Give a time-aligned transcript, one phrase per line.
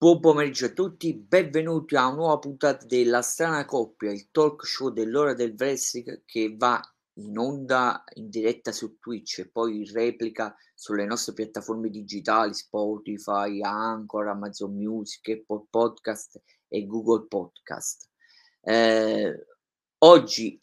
[0.00, 4.90] Buon pomeriggio a tutti, benvenuti a una nuova puntata della Strana Coppia, il talk show
[4.90, 6.80] dell'ora del wrestling che va
[7.14, 13.60] in onda in diretta su Twitch e poi in replica sulle nostre piattaforme digitali Spotify,
[13.60, 18.08] Anchor, Amazon Music, Apple Podcast e Google Podcast.
[18.60, 19.46] Eh,
[20.04, 20.62] oggi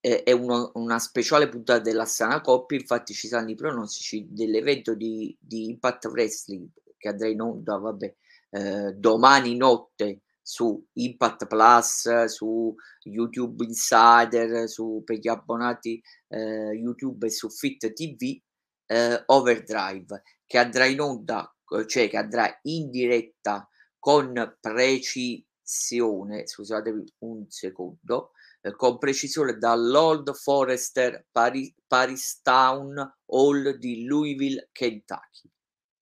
[0.00, 4.94] è, è uno, una speciale puntata della Strana Coppia, infatti ci saranno i pronostici dell'evento
[4.94, 8.14] di, di Impact Wrestling che andrà in onda, vabbè,
[8.52, 17.26] eh, domani notte su Impact Plus, su YouTube Insider, su, per gli abbonati eh, YouTube
[17.26, 18.38] e su Fit TV
[18.86, 21.50] eh, Overdrive che andrà in onda,
[21.86, 23.66] cioè che andrà in diretta
[23.98, 34.04] con precisione, scusatemi un secondo, eh, con precisione dall'Old Forester Paris, Paris Town Hall di
[34.04, 35.50] Louisville, Kentucky,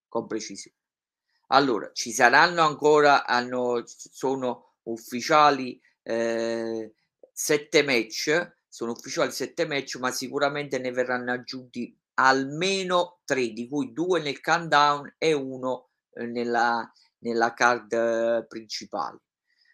[0.09, 0.80] con precisione.
[1.53, 6.95] Allora, ci saranno ancora, hanno, sono ufficiali eh,
[7.33, 13.93] sette match, sono ufficiali sette match, ma sicuramente ne verranno aggiunti almeno tre, di cui
[13.93, 19.19] due nel countdown e uno eh, nella, nella card eh, principale.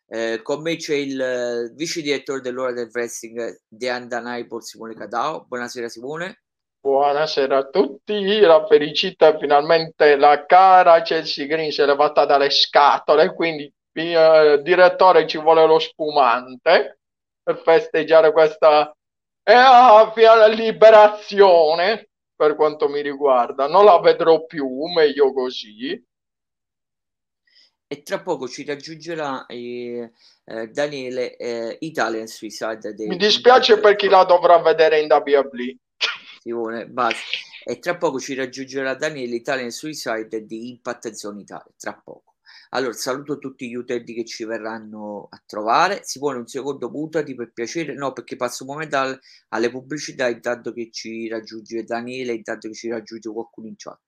[0.09, 5.45] Eh, con me c'è il eh, vice direttore dell'ora del wrestling di Andanaipo, Simone Cadao.
[5.47, 6.46] Buonasera Simone.
[6.87, 13.35] Buonasera a tutti, la felicità finalmente la cara Chelsea Green si è levata dalle scatole,
[13.35, 17.01] quindi eh, direttore ci vuole lo spumante
[17.43, 18.97] per festeggiare questa
[19.43, 23.67] eh, liberazione per quanto mi riguarda.
[23.67, 26.01] Non la vedrò più, meglio così.
[27.89, 30.13] E tra poco ci raggiungerà eh,
[30.45, 32.95] eh, Daniele eh, Italian Suicide.
[33.09, 35.79] Mi dispiace per chi la dovrà vedere in WWE.
[36.47, 37.19] Simone, basta.
[37.65, 42.37] E tra poco ci raggiungerà Daniele Italian Suicide di Impact Zone Italia, tra poco.
[42.71, 46.03] Allora, saluto tutti gli utenti che ci verranno a trovare.
[46.05, 47.95] Si pone un secondo mutati per piacere?
[47.95, 52.75] No, perché passo un momento al, alle pubblicità intanto che ci raggiunge Daniele, intanto che
[52.75, 54.01] ci raggiunge qualcuno in chat.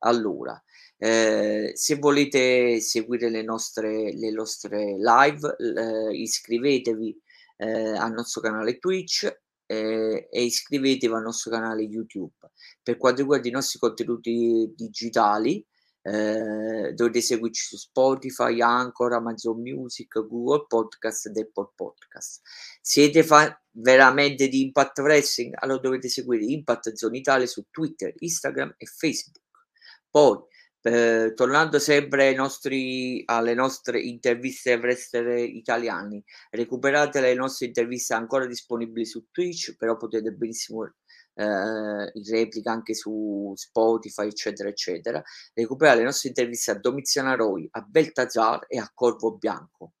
[0.00, 0.62] Allora,
[0.98, 7.22] eh, se volete seguire le nostre, le nostre live, eh, iscrivetevi
[7.56, 12.32] eh, al nostro canale Twitch eh, e iscrivetevi al nostro canale YouTube.
[12.82, 15.64] Per quanto riguarda i nostri contenuti digitali,
[16.06, 22.42] eh, dovete seguirci su Spotify, Anchor, Amazon Music, Google Podcast ed Apple Podcast.
[22.82, 25.54] Siete fan veramente di Impact Wrestling?
[25.58, 29.40] Allora dovete seguire Impact Zone Italia su Twitter, Instagram e Facebook.
[30.10, 30.38] Poi
[30.86, 39.06] eh, tornando sempre nostri, alle nostre interviste wrestler italiani, recuperate le nostre interviste ancora disponibili
[39.06, 41.42] su Twitch, però potete benissimo eh,
[42.12, 45.22] in replica anche su Spotify, eccetera, eccetera.
[45.54, 49.92] Recuperate le nostre interviste a Domiziana Roy, a Beltazar e a Corvo Bianco.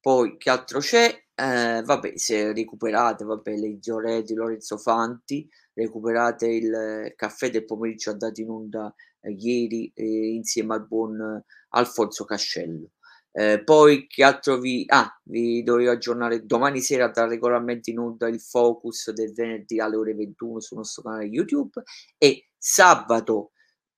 [0.00, 1.06] Poi che altro c'è?
[1.32, 8.10] Eh, vabbè, se recuperate, vabbè, le Giore di Lorenzo Fanti, recuperate il caffè del pomeriggio
[8.10, 12.90] andato in onda eh, ieri eh, insieme al buon Alfonso Cascello.
[13.32, 18.26] Eh, poi che altro vi, ah, vi dovevo aggiornare domani sera da regolarmente in onda
[18.26, 21.80] il focus del venerdì alle ore 21 sul nostro canale YouTube
[22.18, 23.52] e sabato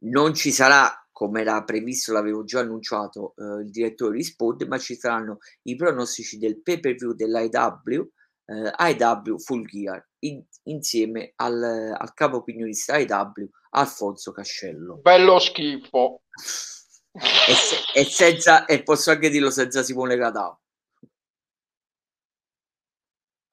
[0.05, 4.97] non ci sarà come era previsto, l'avevo già annunciato eh, il direttore risponde, ma ci
[4.97, 8.11] saranno i pronostici del pay per view dell'IW
[8.47, 11.62] eh, IW Full Gear in, insieme al,
[11.97, 14.97] al capo opinionista IW Alfonso Cascello.
[14.97, 16.22] Bello schifo.
[17.12, 20.60] e, se, e, senza, e posso anche dirlo senza Simone Cadao.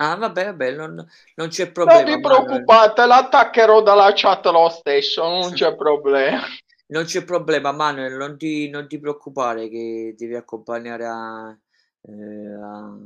[0.01, 2.03] Ah, vabbè, vabbè, non, non c'è problema.
[2.03, 6.41] Non ti preoccupate, l'attaccherò dalla chat lo stesso, non c'è problema.
[6.87, 11.57] Non c'è problema, Manuel, non ti, non ti preoccupare che devi accompagnare a,
[12.01, 12.97] eh, a,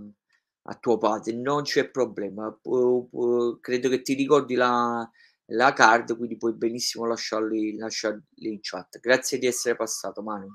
[0.61, 2.55] a tuo padre, non c'è problema.
[2.61, 5.09] Pu- pu- credo che ti ricordi la,
[5.53, 8.99] la card, quindi puoi benissimo lasciarli, lasciarli in chat.
[8.99, 10.47] Grazie di essere passato, Manu.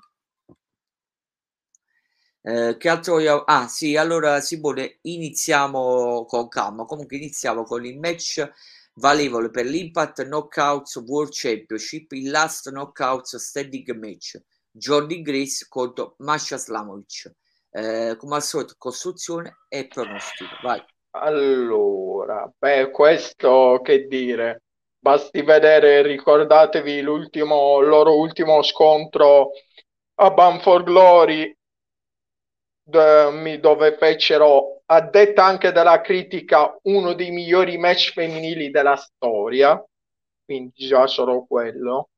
[2.40, 3.42] Eh, che altro vogliamo?
[3.44, 6.84] Ah, sì, allora Simone, iniziamo con calma.
[6.84, 8.50] Comunque iniziamo con il match
[8.94, 14.40] valevole per l'Impact Knockouts World Championship, il last Knockouts standing match.
[14.70, 17.32] Jordi Grace contro Masha Slamovic.
[17.70, 20.56] Eh, come al solito, costruzione e pronostico.
[20.62, 20.82] Vai.
[21.10, 24.62] Allora, beh, questo che dire
[25.00, 29.50] Basti vedere, ricordatevi l'ultimo, loro ultimo scontro
[30.16, 31.56] a Banford Glory
[32.82, 39.82] dove fecero, a detta anche della critica, uno dei migliori match femminili della storia,
[40.44, 42.08] quindi già solo quello.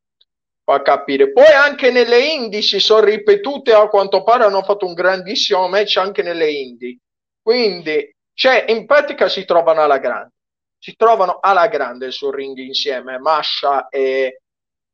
[0.65, 1.33] fa capire.
[1.33, 5.97] Poi anche nelle indie si sono ripetute, a quanto pare hanno fatto un grandissimo match
[5.97, 6.99] anche nelle indie.
[7.43, 10.33] Quindi, cioè, in pratica si trovano alla grande.
[10.83, 14.41] Si trovano alla grande sul ring insieme, Masha e,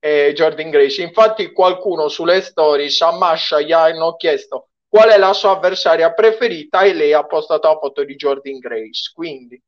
[0.01, 1.01] e Jordan Grace.
[1.01, 6.81] Infatti qualcuno sulle stories a Masha gli hanno chiesto qual è la sua avversaria preferita
[6.81, 9.13] e lei ha postato la foto di Jordan Grace.
[9.15, 9.63] Quindi,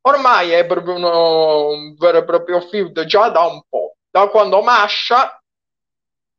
[0.00, 4.60] ormai è proprio uno, un vero e proprio feud già da un po', da quando
[4.60, 5.40] Masha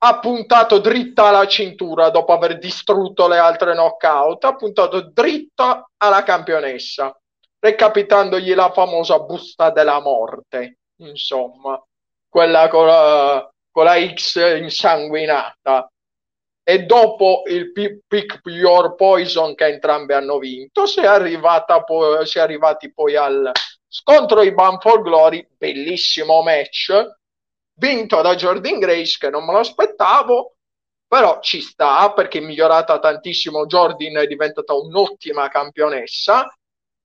[0.06, 6.24] ha puntato dritta alla cintura dopo aver distrutto le altre knockout, ha puntato dritta alla
[6.24, 7.18] campionessa,
[7.64, 11.82] recapitandogli la famosa busta della morte, insomma,
[12.28, 15.90] quella con la, con la X insanguinata.
[16.66, 22.38] E dopo il Pick Your Poison che entrambi hanno vinto, si è, arrivata poi, si
[22.38, 23.52] è arrivati poi al
[23.88, 26.92] scontro di Bound for Glory, bellissimo match,
[27.76, 30.56] vinto da Jordan Grace che non me lo aspettavo,
[31.08, 33.66] però ci sta perché è migliorata tantissimo.
[33.66, 36.50] Jordan è diventata un'ottima campionessa,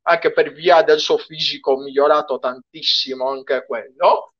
[0.09, 4.33] anche per via del suo fisico migliorato tantissimo anche quello.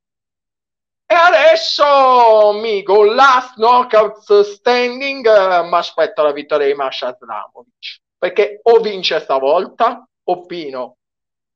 [1.05, 8.59] E adesso, amico, last knockout standing, uh, mi aspetto la vittoria di Masha Aslamovic, perché
[8.63, 10.97] o vince stavolta o Pino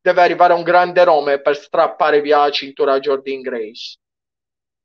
[0.02, 3.98] deve arrivare un grande nome per strappare via la cintura a Jordan Grace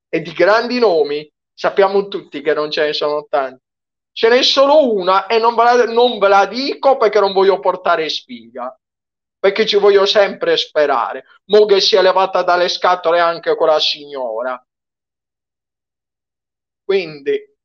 [0.08, 3.62] e di grandi nomi sappiamo tutti che non ce ne sono tanti.
[4.12, 7.60] Ce n'è solo una e non ve la, non ve la dico perché non voglio
[7.60, 8.76] portare sfiga,
[9.38, 11.24] perché ci voglio sempre sperare.
[11.46, 14.60] Mo che si è levata dalle scatole anche quella signora.
[16.84, 17.56] Quindi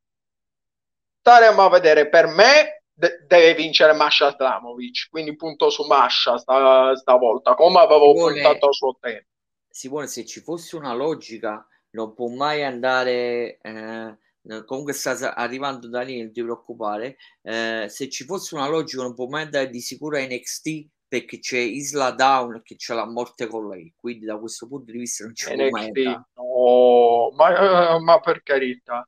[1.22, 6.94] staremo a vedere per me de- deve vincere Masha Slamovic quindi punto su Masha sta-
[6.98, 9.28] stavolta come avevo Simone, puntato a suo tempo
[9.70, 13.60] Simone se ci fosse una logica non può mai andare.
[13.62, 14.18] Eh,
[14.66, 17.18] comunque sta arrivando da lì, non ti preoccupare.
[17.42, 21.38] Eh, se ci fosse una logica, non può mai andare di sicuro a NXT perché
[21.38, 23.94] c'è Isla Down che c'è la morte con lei.
[23.96, 26.26] Quindi, da questo punto di vista, non ci NXT, può mai andare.
[26.34, 29.08] No, ma, ma per carità.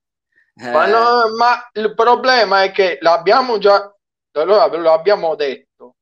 [0.54, 0.70] Eh...
[0.70, 3.92] Ma, no, ma il problema è che l'abbiamo già
[4.34, 5.96] allora ve lo abbiamo detto.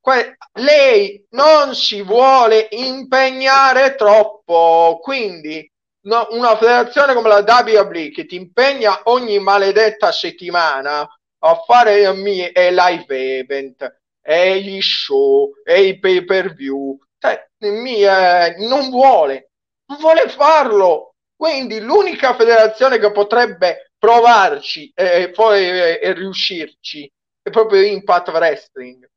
[0.00, 5.70] Que- lei non si vuole impegnare troppo, quindi
[6.04, 11.06] no, una federazione come la WWE che ti impegna ogni maledetta settimana
[11.38, 18.54] a fare i live event e gli show e i pay per view cioè, eh,
[18.58, 19.50] non vuole
[19.86, 21.14] non vuole farlo.
[21.36, 25.66] Quindi l'unica federazione che potrebbe provarci e poi
[26.00, 27.10] e riuscirci
[27.42, 29.08] è proprio Impact Wrestling.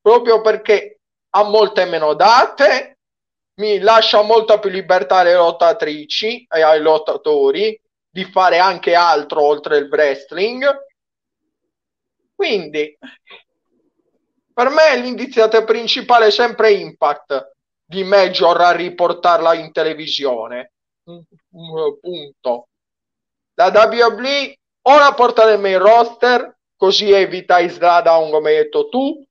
[0.00, 2.98] Proprio perché ha molte meno date
[3.60, 7.78] mi lascia molta più libertà alle lottatrici e ai lottatori
[8.08, 10.66] di fare anche altro oltre il wrestling.
[12.34, 12.96] Quindi,
[14.52, 17.52] per me l'indiziata principale è sempre Impact
[17.84, 20.72] di Major a riportarla in televisione.
[21.02, 22.68] Punto.
[23.54, 28.88] La WWE o la porta nel main roster, così evita Isla Down come hai detto
[28.88, 29.24] tu,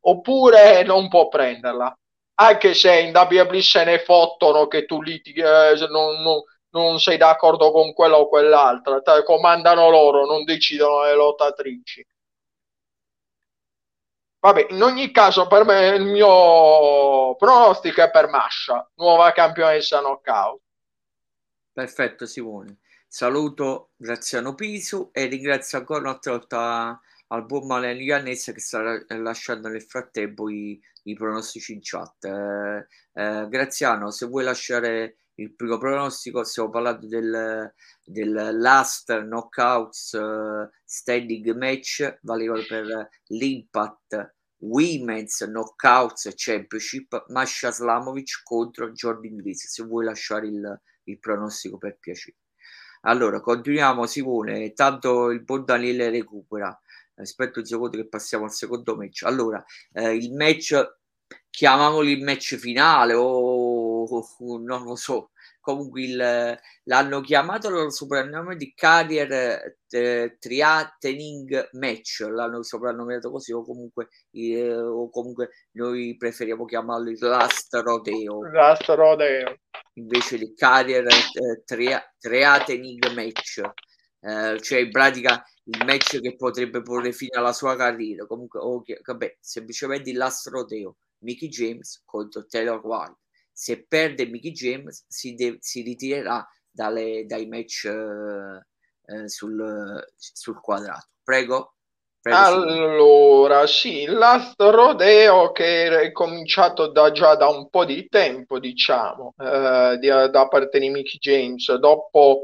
[0.00, 1.96] oppure non può prenderla
[2.38, 7.16] anche se in WWE se ne fottono che tu litighi, eh, non, non, non, sei
[7.16, 12.04] d'accordo con quella o quell'altra, comandano loro, non decidono le lottatrici.
[14.46, 20.60] Vabbè, in ogni caso per me il mio pronostico è per Masha, nuova campionessa knockout.
[21.72, 22.78] Perfetto Simone.
[23.08, 29.66] Saluto Graziano Pisu e ringrazio ancora un'altra volta al buon Maleni Iannese che sta lasciando
[29.66, 32.24] nel frattempo i, i pronostici in chat.
[32.26, 37.74] Eh, eh, Graziano, se vuoi lasciare il primo pronostico, stiamo parlando del,
[38.04, 48.90] del last knockouts uh, standing match, valeva per l'Impact Women's Knockouts Championship, Masha Slamovic contro
[48.92, 49.68] Jordan Grease.
[49.68, 52.36] Se vuoi lasciare il, il pronostico per piacere.
[53.02, 56.76] Allora, continuiamo Simone, tanto il buon Daniele recupera
[57.16, 59.22] aspetto un secondo che passiamo al secondo match.
[59.22, 60.98] Allora, eh, il match,
[61.50, 65.30] chiamiamolo il match finale o, o non lo so,
[65.66, 73.64] comunque il, l'hanno chiamato il soprannome di Carrier eh, Triatening Match, l'hanno soprannominato così o
[73.64, 78.48] comunque, eh, o comunque noi preferiamo chiamarlo il Last Rodeo.
[78.52, 79.56] Last Rodeo.
[79.94, 83.60] Invece di Carrier eh, tria, Triatening Match.
[84.20, 88.24] Eh, cioè in pratica il match che potrebbe porre fine alla sua carriera.
[88.24, 93.16] Comunque, okay, vabbè, semplicemente il last rodeo Mickey James contro Taylor White.
[93.58, 98.60] Se perde Mickey James, si, de- si ritirerà dalle, dai match eh,
[99.06, 101.06] eh, sul, sul quadrato.
[101.22, 101.76] Prego.
[102.22, 109.32] Allora, sì, Last Rodeo che è cominciato da, già da un po' di tempo, diciamo,
[109.38, 111.72] eh, di, da parte di Mickey James.
[111.76, 112.42] Dopo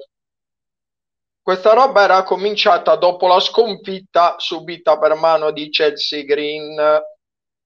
[1.43, 7.03] questa roba era cominciata dopo la sconfitta subita per mano di Chelsea Green,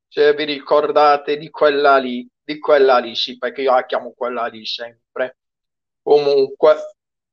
[0.08, 4.46] se vi ricordate di quella lì, di quella lì, sì, perché io la chiamo quella
[4.46, 5.38] lì sempre.
[6.00, 6.76] Comunque,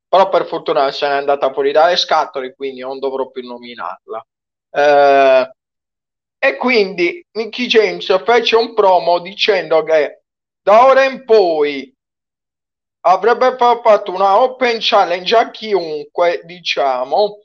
[0.07, 4.25] però per fortuna se n'è andata fuori dalle scatole, quindi non dovrò più nominarla.
[4.71, 5.51] Eh,
[6.39, 10.23] e quindi Mickey James fece un promo dicendo che
[10.61, 11.95] da ora in poi
[13.01, 17.41] avrebbe fatto una open challenge a chiunque, diciamo,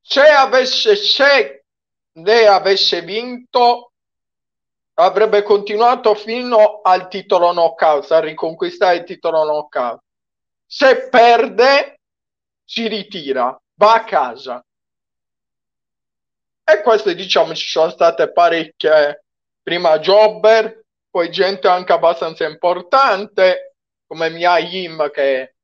[0.00, 1.64] se avesse, se
[2.14, 3.89] lei avesse vinto,
[5.02, 10.02] avrebbe continuato fino al titolo knockout, a riconquistare il titolo knockout.
[10.66, 12.00] Se perde,
[12.64, 14.64] si ritira, va a casa.
[16.64, 19.24] E queste, diciamo, ci sono state parecchie,
[19.62, 23.74] prima jobber, poi gente anche abbastanza importante,
[24.06, 25.54] come Mia Yim, che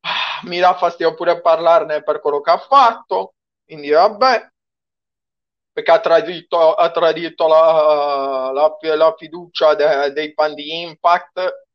[0.00, 4.51] ah, mi dà fastidio pure parlarne per quello che ha fatto, quindi vabbè,
[5.72, 11.66] perché ha tradito, ha tradito la, la, la fiducia de, dei fan di Impact.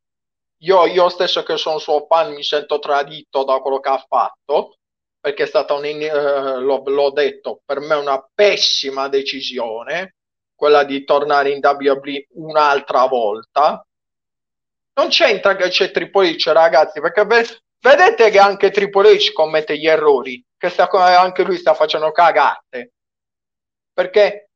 [0.62, 4.77] Io, io stesso che sono suo fan mi sento tradito da quello che ha fatto
[5.27, 10.16] perché è stata un, eh, l'ho, l'ho, detto, per me una pessima decisione,
[10.56, 13.86] quella di tornare in WWE un'altra volta.
[14.94, 19.77] Non c'entra che c'è Triple H, ragazzi, perché ve- vedete che anche Triple H commette
[19.77, 22.94] gli errori, che sta, anche lui sta facendo cagate.
[23.98, 24.50] Perché,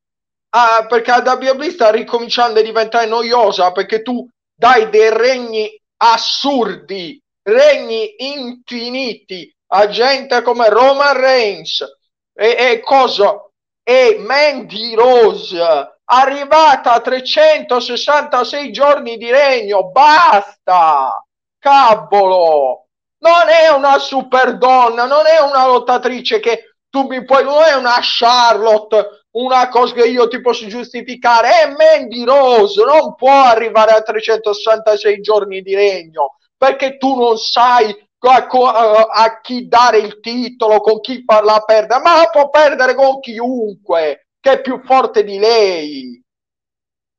[0.50, 5.68] ah, perché la WWE sta ricominciando a diventare noiosa, perché tu dai dei regni
[5.98, 11.82] assurdi, regni infiniti a gente come Roman Reigns.
[12.36, 13.44] E, e cosa?
[13.84, 15.60] E Mandy Rose
[16.04, 21.26] arrivata a 366 giorni di regno basta
[21.58, 22.86] cavolo.
[23.24, 27.74] Non è una super donna non è una lottatrice che tu mi puoi non è
[27.74, 33.92] una Charlotte una cosa che io ti posso giustificare è Mandy Rose non può arrivare
[33.92, 37.96] a 366 giorni di regno perché tu non sai
[38.30, 43.20] a, a, chi dare il titolo, con chi farla perdere, ma la può perdere con
[43.20, 46.24] chiunque che è più forte di lei.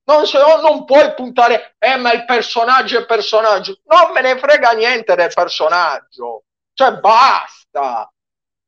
[0.04, 3.78] Non, se, non puoi puntare, eh, ma il personaggio è personaggio.
[3.84, 6.44] Non me ne frega niente del personaggio.
[6.72, 8.12] Cioè, basta.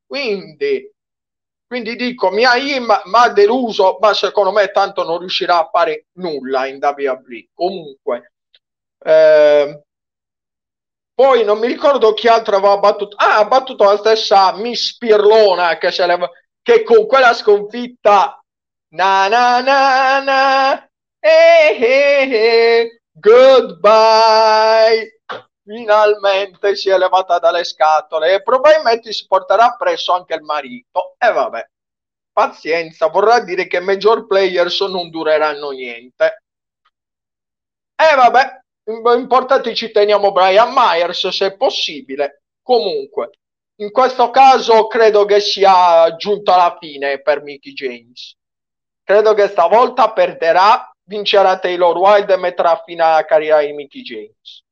[0.06, 0.92] Quindi,
[1.66, 6.06] quindi dico, Mia Im mi ha deluso, ma secondo me tanto non riuscirà a fare
[6.12, 7.49] nulla in WWE.
[7.52, 8.33] Comunque,
[9.04, 9.83] eh,
[11.14, 13.16] poi non mi ricordo chi altro aveva battuto.
[13.16, 15.90] Ah, ha battuto la stessa Miss Pirlona che,
[16.62, 18.38] che con quella sconfitta.
[18.94, 20.88] Na na na na.
[21.21, 25.21] Eh, eh, eh, goodbye.
[25.66, 31.14] Finalmente si è levata dalle scatole e probabilmente si porterà presso anche il marito.
[31.16, 31.66] E vabbè,
[32.33, 36.42] pazienza, vorrà dire che major players non dureranno niente.
[37.97, 38.61] E vabbè,
[39.16, 42.42] importante ci teniamo Brian Myers se possibile.
[42.62, 43.30] Comunque,
[43.76, 48.35] in questo caso credo che sia giunta la fine per Mickey James.
[49.02, 54.63] Credo che stavolta perderà, vincerà Taylor Wilde e metterà fine alla carriera di Mickey James.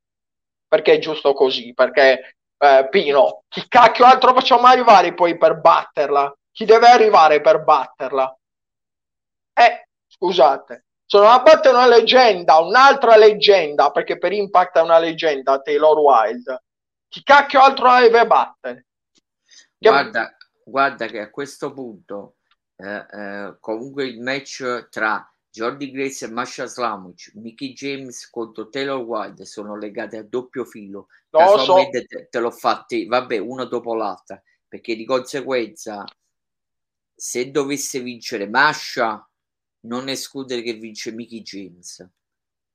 [0.73, 6.35] Perché è giusto così, perché eh, Pino, chi cacchio altro facciamo arrivare poi per batterla?
[6.51, 8.39] Chi deve arrivare per batterla?
[9.53, 15.61] Eh, scusate, sono a battere una leggenda, un'altra leggenda, perché per Impact è una leggenda,
[15.61, 16.63] Taylor Wilde.
[17.07, 18.87] Chi cacchio altro la deve battere?
[19.77, 22.37] Guarda, guarda che a questo punto
[22.77, 29.01] eh, eh, comunque il match tra Jordi Grace e Masha Slamovic, Mickey James contro Taylor
[29.01, 31.09] Wilde sono legati a doppio filo.
[31.31, 31.89] No, so.
[31.91, 36.05] te, te l'ho fatti, vabbè, uno dopo l'altra, perché di conseguenza
[37.15, 39.29] se dovesse vincere Masha
[39.81, 42.09] non escludere che vince Mickey James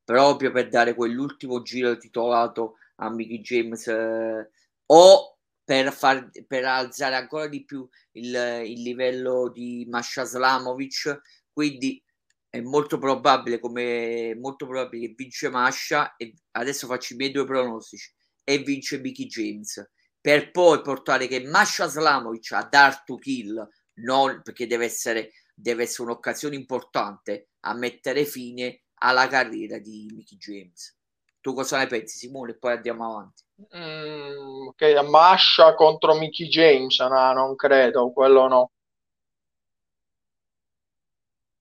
[0.03, 4.49] proprio per dare quell'ultimo giro titolato a Mickey James eh,
[4.85, 12.01] o per, far, per alzare ancora di più il, il livello di Masha Slamovic quindi
[12.49, 17.45] è molto probabile come molto probabile che vince Masha e adesso faccio i miei due
[17.45, 18.13] pronostici
[18.43, 19.85] e vince Mickey James
[20.19, 23.67] per poi portare che Masha Slamovic a dar to kill
[23.99, 30.37] non perché deve essere deve essere un'occasione importante a mettere fine alla carriera di Mickey
[30.37, 30.95] James.
[31.41, 32.55] Tu cosa ne pensi, Simone?
[32.57, 33.43] Poi andiamo avanti.
[33.75, 38.71] Mm, che Masha contro Mickey James, no, non credo, quello no.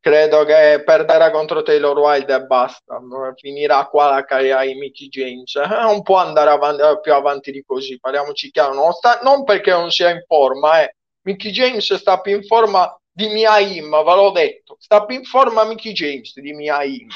[0.06, 3.02] Credo che perderà contro Taylor Wilde e basta.
[3.34, 5.52] Finirà qua la carriera di Mickey James.
[5.56, 8.72] Eh, non può andare avanti, più avanti di così, parliamoci chiaro.
[8.74, 10.94] Non, sta, non perché non sia in forma, eh.
[11.22, 14.76] Mickey James sta più in forma di Miaim, ve l'ho detto.
[14.78, 17.08] Sta più in forma Mickey James di Miaim.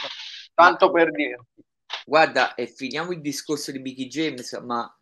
[0.52, 1.38] Tanto per dire.
[2.04, 4.92] Guarda, e finiamo il discorso di Mickey James, ma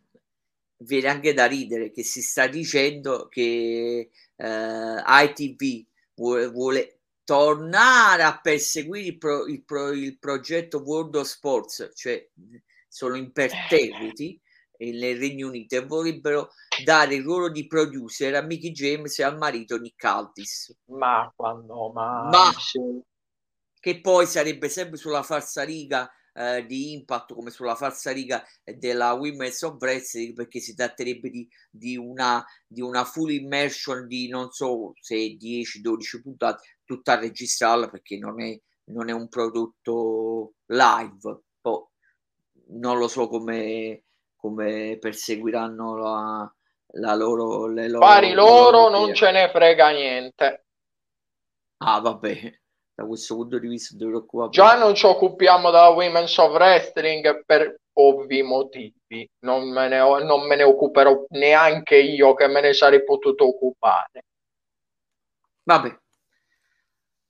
[0.80, 6.98] viene anche da ridere che si sta dicendo che eh, ITV vuole, vuole,
[7.28, 12.26] tornare a perseguire il, pro, il, pro, il, progetto World of Sports, cioè
[12.88, 14.40] sono imperterriti
[14.78, 16.49] nel Regno Unito e vorrebbero
[16.82, 20.75] dare il ruolo di producer a Mickey James e al marito Nick Aldis.
[20.87, 22.30] Ma quando mai?
[22.30, 22.50] Ma
[23.78, 29.12] che poi sarebbe sempre sulla falsa riga eh, di Impact come sulla falsa riga della
[29.14, 34.52] Women's of Wrestling perché si tratterebbe di, di, una, di una full immersion di non
[34.52, 38.57] so se 10-12 puntate tutta a registrarla perché non è,
[38.92, 41.40] non è un prodotto live.
[41.61, 41.85] Poi
[42.68, 44.04] non lo so come,
[44.37, 46.54] come perseguiranno la,
[46.92, 50.66] la loro le loro, pari loro, loro non ce ne frega niente.
[51.78, 52.59] Ah vabbè
[52.99, 57.45] da questo punto di vista dovrò qua già non ci occupiamo della Women's of Wrestling
[57.47, 59.28] per ovvi motivi.
[59.40, 64.25] Non me, ne, non me ne occuperò neanche io che me ne sarei potuto occupare.
[65.62, 65.97] Vabbè.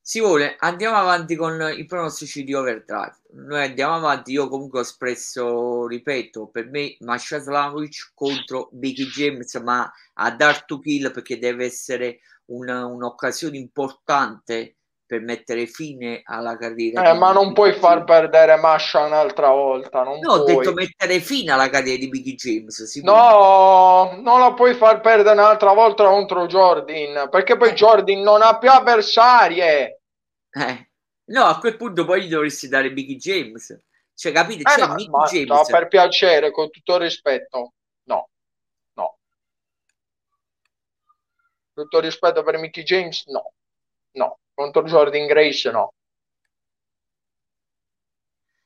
[0.01, 3.19] Simone, andiamo avanti con i pronostici di Overdrive.
[3.33, 9.55] Noi andiamo avanti, io comunque ho espresso, ripeto, per me Masha Slamovic contro Becky James,
[9.57, 14.78] ma a dar to kill perché deve essere una, un'occasione importante
[15.09, 17.09] per mettere fine alla carriera.
[17.09, 20.03] Eh, ma non puoi far perdere Masha un'altra volta.
[20.03, 20.55] Non no, puoi.
[20.55, 22.97] ho detto mettere fine alla carriera di Biggie James.
[22.97, 27.73] No, non la puoi far perdere un'altra volta contro Jordan, perché poi eh.
[27.73, 30.01] Jordan non ha più avversarie.
[30.51, 30.91] Eh.
[31.29, 33.83] No, a quel punto poi gli dovresti dare Biggie James.
[34.15, 34.71] Cioè, capite?
[34.71, 35.49] Eh, ma, James.
[35.49, 37.73] No, per piacere, con tutto il rispetto.
[38.05, 38.29] No,
[38.93, 39.19] no.
[41.73, 43.55] Tutto rispetto per Mickey James, no.
[44.19, 45.95] No contro Jordan Grace no.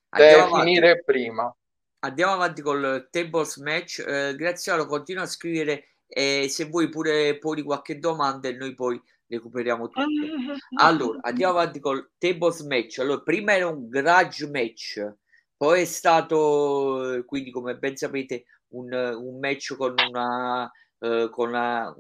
[0.09, 1.55] Deve finire prima.
[2.01, 3.99] Andiamo avanti col tables match.
[4.07, 9.01] Eh, Graziano continua a scrivere e se vuoi pure poni qualche domanda e noi poi
[9.27, 10.01] recuperiamo tutto.
[10.81, 12.99] Allora, andiamo avanti col tables match.
[12.99, 15.15] Allora, prima era un garage match,
[15.57, 21.95] poi è stato, quindi come ben sapete, un, un match con una, uh, con una,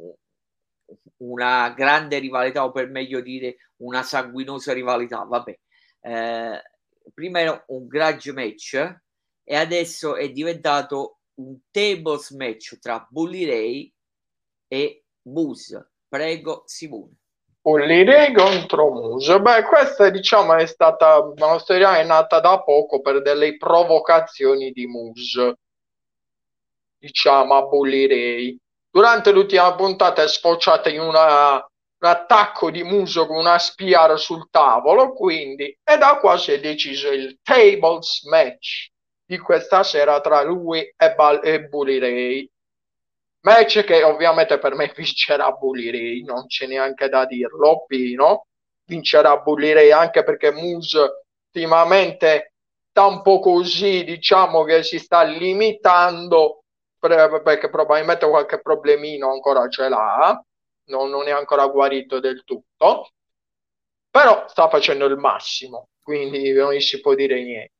[1.18, 5.24] una grande rivalità, o per meglio dire una sanguinosa rivalità.
[5.24, 5.58] Vabbè,
[6.00, 6.62] eh,
[7.14, 8.74] prima era un grudge match
[9.44, 13.92] e adesso è diventato un tables match tra Bully Ray
[14.68, 15.90] e Moose.
[16.08, 17.16] Prego, Simone.
[17.60, 19.40] Bully Ray contro Moose.
[19.40, 24.86] Beh, questa diciamo è stata una storia è nata da poco per delle provocazioni di
[24.86, 25.58] Moose.
[26.98, 28.58] Diciamo a Bully Ray
[28.94, 34.50] Durante l'ultima puntata è sfociata in una, un attacco di muso con una spiara sul
[34.50, 38.90] tavolo, quindi, e da qua si è deciso il tables match
[39.24, 42.50] di questa sera tra lui e, Bal- e Bully Ray.
[43.44, 48.44] Match che ovviamente per me vincerà Bully Ray, non c'è neanche da dirlo, Pino.
[48.84, 52.52] Vincerà Bully Ray anche perché Moose ultimamente
[52.90, 56.61] sta un po' così, diciamo che si sta limitando
[57.08, 60.40] perché probabilmente qualche problemino ancora ce l'ha,
[60.84, 63.10] non, non è ancora guarito del tutto,
[64.10, 67.72] però sta facendo il massimo, quindi non gli si può dire niente.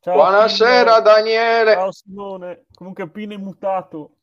[0.00, 1.00] Ciao, Buonasera Pino.
[1.00, 1.72] Daniele.
[1.72, 4.16] Ciao Simone, comunque Pino è mutato.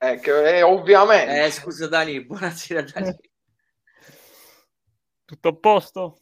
[0.00, 1.44] Ecco, eh, ovviamente.
[1.44, 3.16] Eh, scusa Dani, buonasera Dani.
[5.28, 6.18] Tutto a posto?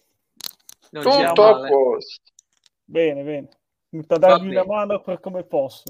[0.91, 2.23] Non Tutto a posto.
[2.85, 3.49] Bene, bene.
[4.03, 5.85] Sta darmi una mano per come posso.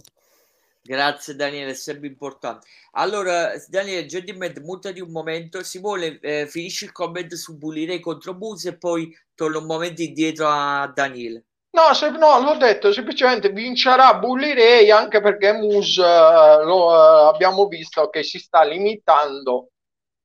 [0.83, 2.67] Grazie Daniele, è sempre importante.
[2.93, 5.63] Allora, Daniele, Gentleman, mutati un momento.
[5.63, 10.49] Simone, eh, finisci il comment su Bulire contro Bus e poi torno un momento indietro
[10.49, 11.45] a Daniele.
[11.71, 17.67] No, se, no, l'ho detto, semplicemente vincerà Bullirei anche perché Mus uh, lo uh, abbiamo
[17.67, 19.71] visto che si sta limitando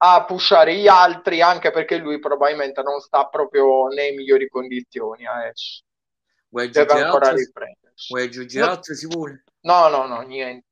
[0.04, 5.84] a pushare gli altri anche perché lui probabilmente non sta proprio nelle migliori condizioni adesso.
[6.50, 7.44] Vuoi Deve ancora altro?
[7.44, 8.08] riprendersi.
[8.10, 8.72] Vuoi aggiungere no.
[8.72, 9.44] altro Simone?
[9.62, 10.66] No, no, no, niente.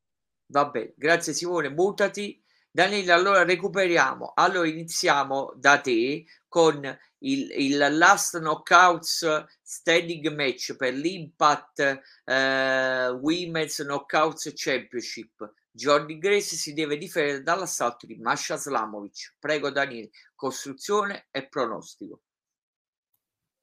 [0.47, 4.31] Vabbè, grazie Simone, mutati Daniele, allora recuperiamo.
[4.35, 6.83] Allora iniziamo da te con
[7.19, 15.53] il, il last knockouts standing match per l'Impact eh, Women's Knockouts Championship.
[15.71, 19.35] Jordi Grace si deve difendere dall'assalto di Masha Slamovic.
[19.39, 22.21] Prego Daniele, costruzione e pronostico.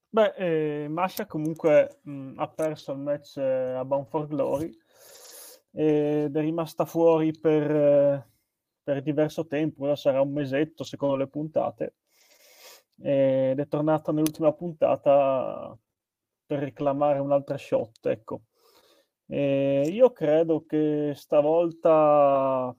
[0.08, 4.74] Beh, eh, Masha comunque mh, ha perso il match eh, a Bound for Glory
[5.72, 8.28] ed è rimasta fuori per, eh,
[8.82, 11.96] per diverso tempo, ora sarà un mesetto secondo le puntate,
[12.98, 15.76] ed è tornata nell'ultima puntata
[16.46, 18.44] per reclamare un'altra shot, ecco.
[19.28, 22.74] E io credo che stavolta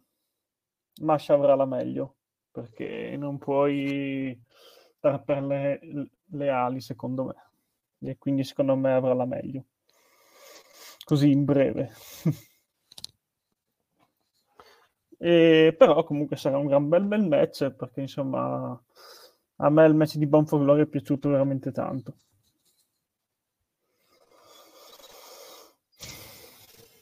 [1.02, 2.16] Masha avrà la meglio,
[2.52, 4.40] perché non puoi
[4.98, 5.80] stare per le,
[6.32, 7.36] le ali, secondo me.
[8.10, 9.66] E quindi secondo me avrà la meglio.
[11.04, 11.92] Così in breve.
[15.18, 18.80] e, però comunque sarà un gran bel bel match perché insomma
[19.58, 22.18] a me il match di Bound Glory è piaciuto veramente tanto.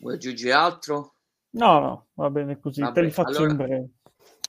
[0.06, 1.16] Vuoi aggiungere altro?
[1.56, 3.50] No, no, va bene così, Vabbè, te li faccio allora...
[3.50, 3.90] in breve.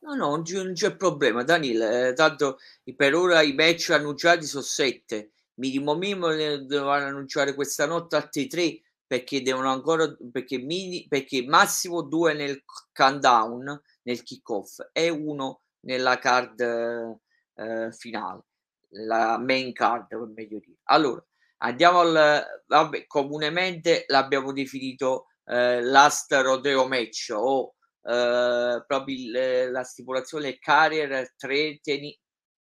[0.02, 2.08] No, no, non c'è, non c'è problema, Daniele.
[2.08, 2.58] Eh, tanto
[2.94, 5.30] per ora i match annunciati sono sette.
[5.54, 11.42] Minimo minimo ne dovranno annunciare questa notte altri tre perché devono ancora perché, mini, perché
[11.46, 18.42] massimo due nel countdown, nel kickoff e uno nella card eh, finale,
[18.90, 20.80] la main card, per meglio dire.
[20.84, 21.24] Allora,
[21.58, 29.82] andiamo al vabbè, comunemente l'abbiamo definito eh, last rodeo match o eh, proprio il, la
[29.82, 32.14] stipulazione carrier threatening,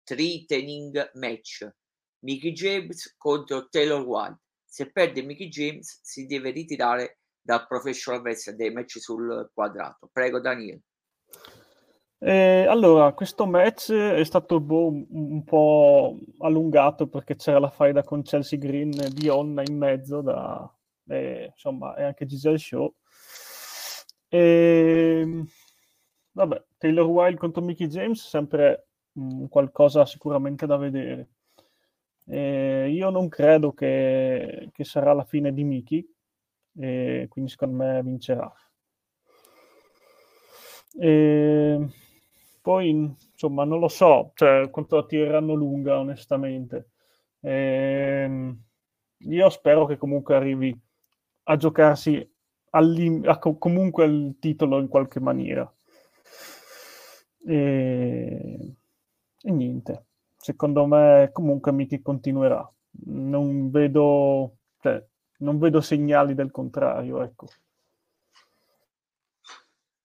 [0.04, 1.68] threatening match.
[2.22, 8.58] Mickey James contro Taylor White se perde Mickey James si deve ritirare dal professional wrestling
[8.58, 10.08] dei match sul quadrato.
[10.12, 10.82] Prego Daniele
[12.22, 18.20] eh, allora, questo match è stato boh, un po' allungato perché c'era la faida con
[18.20, 20.70] Chelsea Green di Onna in mezzo, da,
[21.10, 22.94] eh, insomma, e anche Giselle Show.
[24.28, 25.46] E, ehm,
[26.32, 31.30] vabbè, Taylor Wilde contro Mickey James, sempre mh, qualcosa sicuramente da vedere.
[32.26, 36.08] E io non credo che, che, sarà la fine di Mickey,
[36.78, 38.52] e quindi secondo me vincerà.
[40.98, 41.86] E
[42.60, 46.90] poi, insomma, non lo so cioè, quanto la tireranno lunga, onestamente.
[47.40, 48.56] E,
[49.18, 50.78] io spero che comunque arrivi
[51.50, 52.28] a giocarsi
[52.70, 55.70] a comunque il titolo in qualche maniera.
[57.44, 58.74] E,
[59.42, 60.04] e niente,
[60.36, 62.70] secondo me comunque Miki continuerà.
[63.06, 65.04] Non vedo, cioè,
[65.38, 67.48] non vedo segnali del contrario, ecco.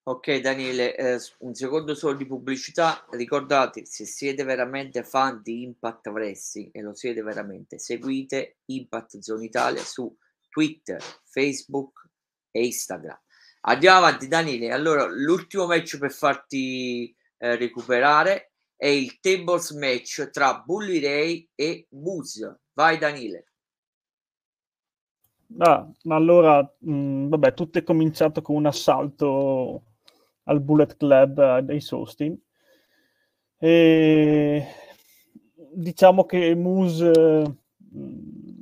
[0.08, 6.08] Ok Daniele, eh, un secondo solo di pubblicità, ricordate se siete veramente fan di Impact
[6.08, 10.15] Wrestling e lo siete veramente, seguite Impact Zone Italia su
[10.56, 12.10] Twitter, Facebook
[12.50, 13.20] e Instagram.
[13.68, 20.63] Andiamo avanti Daniele, allora l'ultimo match per farti eh, recuperare è il tables match tra
[20.65, 22.62] Bully Ray e Moose.
[22.72, 23.48] Vai Daniele.
[25.58, 29.84] Ah, allora, mh, mm, vabbè, tutto è cominciato con un assalto
[30.44, 32.39] al Bullet Club eh, dei Sostin.
[33.58, 34.65] E
[35.74, 37.12] diciamo che Moose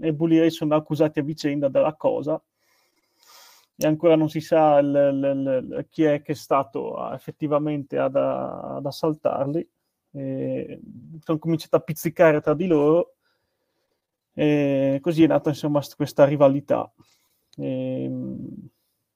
[0.04, 2.42] e Bully Ray sono accusati a vicenda della cosa
[3.76, 7.98] e ancora non si sa il, il, il, chi è che è stato uh, effettivamente
[7.98, 9.68] ad, ad assaltarli.
[10.16, 10.80] E
[11.24, 13.16] sono cominciati a pizzicare tra di loro
[14.34, 16.92] e così è nata insomma questa rivalità.
[17.58, 18.12] E,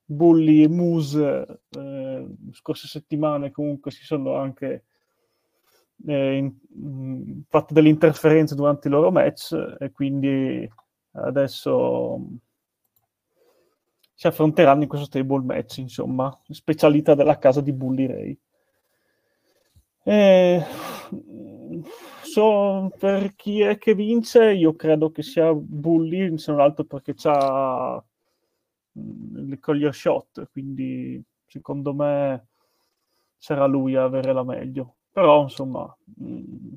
[0.06, 4.86] Bully e Moose eh, scorse settimane comunque si sono anche
[6.06, 10.70] eh, in, fatto delle interferenze durante i loro match e quindi
[11.12, 12.20] adesso
[14.14, 18.40] si affronteranno in questo table match, insomma, specialità della casa di Bully Ray.
[20.04, 20.64] E...
[22.24, 27.16] So, per chi è che vince, io credo che sia Bully, se non altro perché
[27.24, 28.04] ha
[28.94, 32.48] il collier shot, quindi secondo me
[33.38, 34.97] sarà lui a avere la meglio.
[35.18, 36.74] Però, insomma, mm,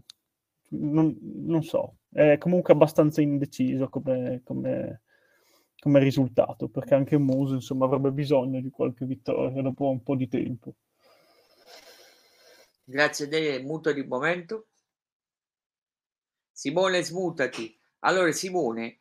[0.70, 5.02] non, non so, è comunque abbastanza indeciso come, come
[5.80, 10.28] come risultato, perché anche Moose insomma, avrebbe bisogno di qualche vittoria dopo un po' di
[10.28, 10.74] tempo.
[12.84, 14.68] Grazie te, muto di momento.
[16.52, 17.78] Simone, smutati.
[18.00, 18.98] Allora, Simone,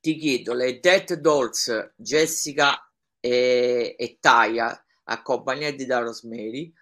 [0.00, 6.72] ti chiedo, le Death Dolls, Jessica e, e Taya, accompagnati da Rosemary,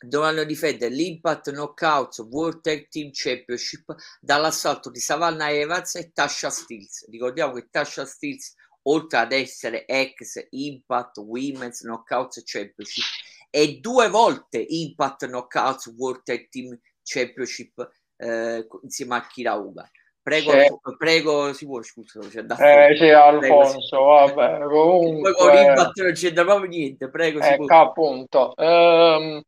[0.00, 7.08] dovranno difendere l'Impact Knockouts World Tag Team Championship dall'assalto di Savannah Evans e Tasha Steels.
[7.10, 13.04] Ricordiamo che Tasha Steels, oltre ad essere ex Impact Women's Knockouts Championship,
[13.50, 19.88] è due volte Impact Knockouts World Tag Team Championship eh, insieme a Kira Uga.
[20.24, 20.96] Prego, sì.
[20.96, 25.34] prego, si può, scusa, c'è da eh, sì, Alfonso, vabbè, comunque...
[25.34, 27.80] Poi con Impact non c'entra proprio niente, prego, si ecco, può.
[27.82, 28.54] appunto.
[28.56, 29.42] Um,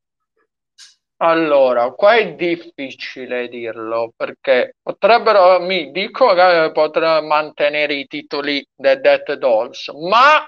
[1.18, 9.00] allora, qua è difficile dirlo perché potrebbero, mi dico che potrebbero mantenere i titoli dei
[9.00, 10.46] Death Dolls, ma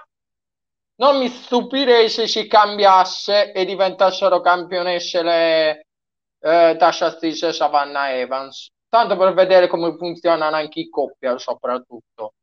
[0.97, 5.87] non mi stupirei se si cambiasse e diventassero campionesse le
[6.41, 12.35] eh, Tasha Steels e Savannah Evans, tanto per vedere come funzionano anche i coppia soprattutto.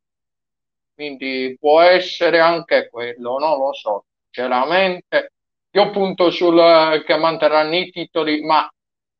[0.94, 5.32] Quindi può essere anche quello, non lo so, sinceramente
[5.76, 8.68] io punto sul eh, che manterranno i titoli, ma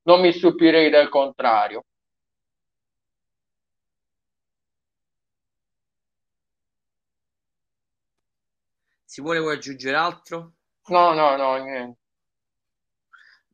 [0.02, 1.84] non mi stupirei del contrario.
[9.04, 10.52] Simone, vuoi aggiungere altro?
[10.88, 11.98] No, no, no, niente.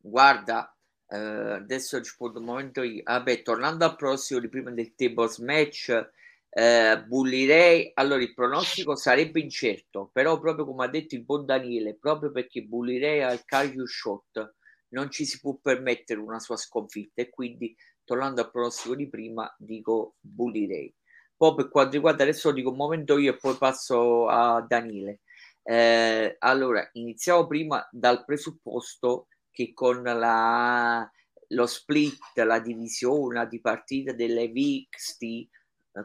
[0.01, 0.75] Guarda,
[1.07, 3.01] eh, adesso rispondo un momento io.
[3.03, 6.09] Vabbè, tornando al prossimo di prima del tables match,
[6.55, 7.91] eh, bullirei.
[7.95, 12.61] Allora il pronostico sarebbe incerto però proprio come ha detto il buon Daniele proprio perché
[12.61, 14.55] bullirei al Cagliu Shot
[14.89, 19.51] non ci si può permettere una sua sconfitta e quindi tornando al pronostico di prima
[19.57, 20.93] dico bullirei.
[21.35, 25.21] Poi per quanto riguarda adesso dico un momento io e poi passo a Daniele.
[25.63, 31.09] Eh, allora iniziamo prima dal presupposto che con la,
[31.49, 35.47] lo split la divisione la dipartita delle VXT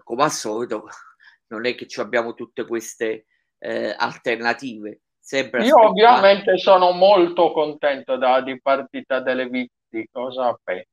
[0.05, 0.89] come al solito
[1.49, 3.27] non è che abbiamo tutte queste
[3.59, 5.01] eh, alternative.
[5.19, 10.87] Sempre Io ovviamente sono molto contento della dipartita delle vittime, cosa pensi?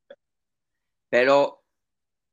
[1.07, 1.57] Però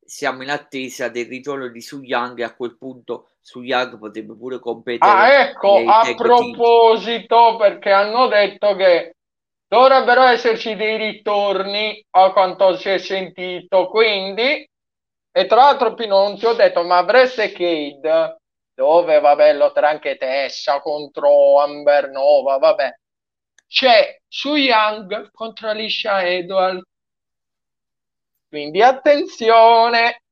[0.04, 4.36] siamo in attesa del ritorno di Su Young e a quel punto Su Young potrebbe
[4.36, 5.12] pure competere.
[5.12, 7.58] Ah, ecco, a proposito, team.
[7.58, 9.14] perché hanno detto che
[9.68, 14.68] dovrebbero esserci dei ritorni a quanto si è sentito, quindi
[15.32, 18.40] e tra l'altro, Pino, non ti ho detto, ma avreste Cade,
[18.74, 22.98] dove, vabbè, lotterà anche Tessa contro Amber Nova, vabbè.
[23.66, 26.82] C'è su Young contro Alicia Edward.
[28.46, 30.22] Quindi attenzione.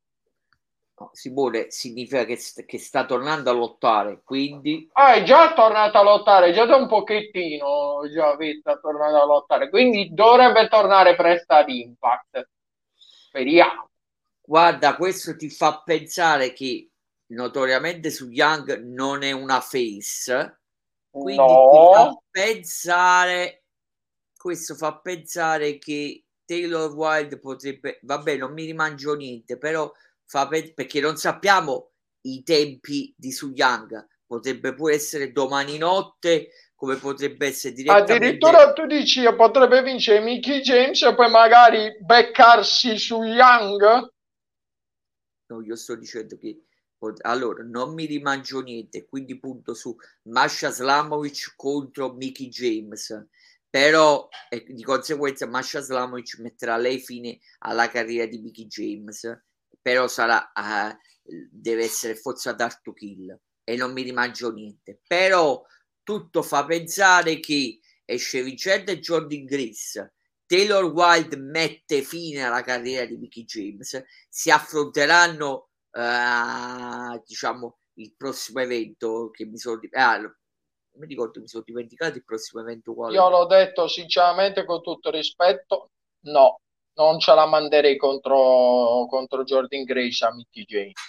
[1.12, 4.86] Simone significa che, che, sta tornando a lottare, quindi...
[4.92, 9.24] Ah, è già tornato a lottare, già da un pochettino, già visto, è tornato a
[9.24, 12.50] lottare, quindi dovrebbe tornare presto ad Impact.
[12.94, 13.89] Speriamo.
[14.50, 16.90] Guarda, questo ti fa pensare che
[17.34, 20.62] notoriamente su Young non è una face,
[21.08, 21.70] quindi no.
[21.70, 23.62] ti fa pensare,
[24.36, 29.88] questo fa pensare che Taylor Wilde potrebbe, vabbè, non mi rimangio niente, però
[30.24, 36.48] fa pe- perché non sappiamo i tempi di Su Young, potrebbe pure essere domani notte,
[36.74, 38.14] come potrebbe essere direttamente...
[38.14, 44.09] Addirittura tu dici potrebbe vincere Mickey James e poi magari beccarsi su Young?
[45.50, 46.62] No, io sto dicendo che
[47.22, 53.26] allora non mi rimangio niente, quindi punto su Masha Slamovic contro Mickey James.
[53.68, 59.42] Però eh, di conseguenza Masha Slamovic metterà lei fine alla carriera di Mickey James.
[59.80, 60.96] Però sarà uh,
[61.50, 65.00] deve essere forzato to kill e non mi rimangio niente.
[65.06, 65.64] Però
[66.02, 70.14] tutto fa pensare che esce vincente Jordan Grace
[70.50, 78.58] Taylor Wilde mette fine alla carriera di Mickey James, si affronteranno uh, diciamo il prossimo
[78.58, 83.14] evento che mi sono ah, mi ricordo mi sono dimenticato il prossimo evento quale.
[83.14, 85.90] io l'ho detto sinceramente con tutto rispetto
[86.24, 86.58] no
[86.94, 91.00] non ce la manderei contro, contro Jordan Grace a Mickey James.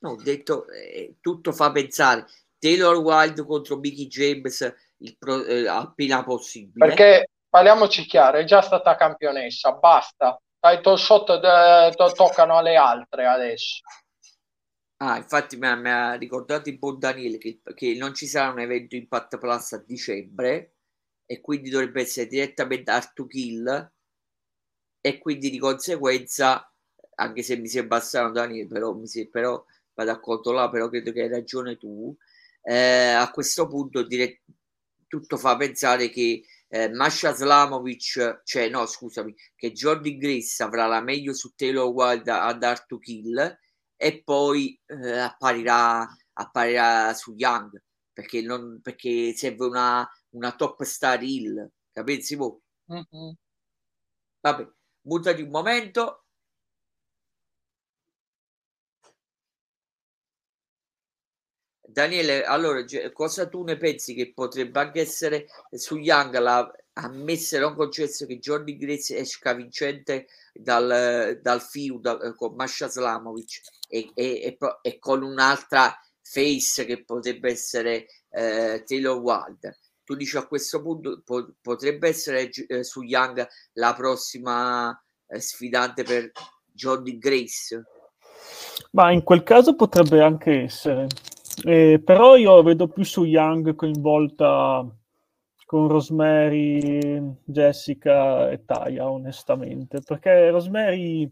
[0.00, 2.26] No, ho detto eh, tutto fa pensare.
[2.58, 6.86] Taylor Wilde contro Mickey James il pro, eh, appena possibile.
[6.86, 10.40] Perché parliamoci chiaro, è già stata campionessa, basta.
[10.60, 13.80] Title shot de- to- toccano alle altre adesso.
[14.98, 18.50] Ah, infatti mi ha, mi ha ricordato il buon Daniele che, che, non ci sarà
[18.50, 20.74] un evento Impact Plus a dicembre
[21.26, 23.92] e quindi dovrebbe essere direttamente Art to Kill
[25.00, 26.72] e quindi di conseguenza,
[27.16, 31.10] anche se mi sembra strano Daniele, però, mi si, però vado a controllare, però credo
[31.10, 32.16] che hai ragione tu,
[32.62, 34.42] eh, a questo punto dire,
[35.08, 41.00] tutto fa pensare che eh, Masha Slamovic, cioè no scusami, che Jordi Grace avrà la
[41.00, 43.58] meglio su Taylor Wild ad Art to Kill
[43.96, 51.22] e poi eh, apparirà, apparirà su Young perché, non, perché serve una, una top star
[51.22, 52.36] hill, capite?
[52.36, 53.32] Mm-hmm.
[54.40, 54.68] Vabbè,
[55.00, 56.26] buttati un momento.
[61.98, 67.74] Daniele, allora cosa tu ne pensi che potrebbe anche essere su Young la ammessa non
[67.74, 74.24] concesso che Jordi Grace esca vincente dal, dal feud eh, con Masha Slamovic e, e,
[74.44, 80.80] e, e, con un'altra face che potrebbe essere eh, Taylor Wild tu dici a questo
[80.80, 86.30] punto po- potrebbe essere eh, su Young la prossima eh, sfidante per
[86.64, 87.82] Jordi Grace?
[88.92, 91.08] Ma in quel caso potrebbe anche essere
[91.64, 94.86] eh, però io vedo più su Young coinvolta
[95.64, 101.30] con Rosemary, Jessica e Taya, onestamente, perché Rosemary,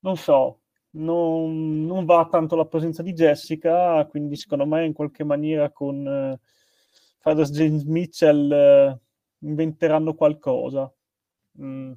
[0.00, 5.24] non so, non, non, va tanto la presenza di Jessica, quindi secondo me in qualche
[5.24, 6.38] maniera con eh,
[7.18, 9.00] Fathers James Mitchell eh,
[9.40, 10.88] inventeranno qualcosa.
[11.60, 11.92] Mm,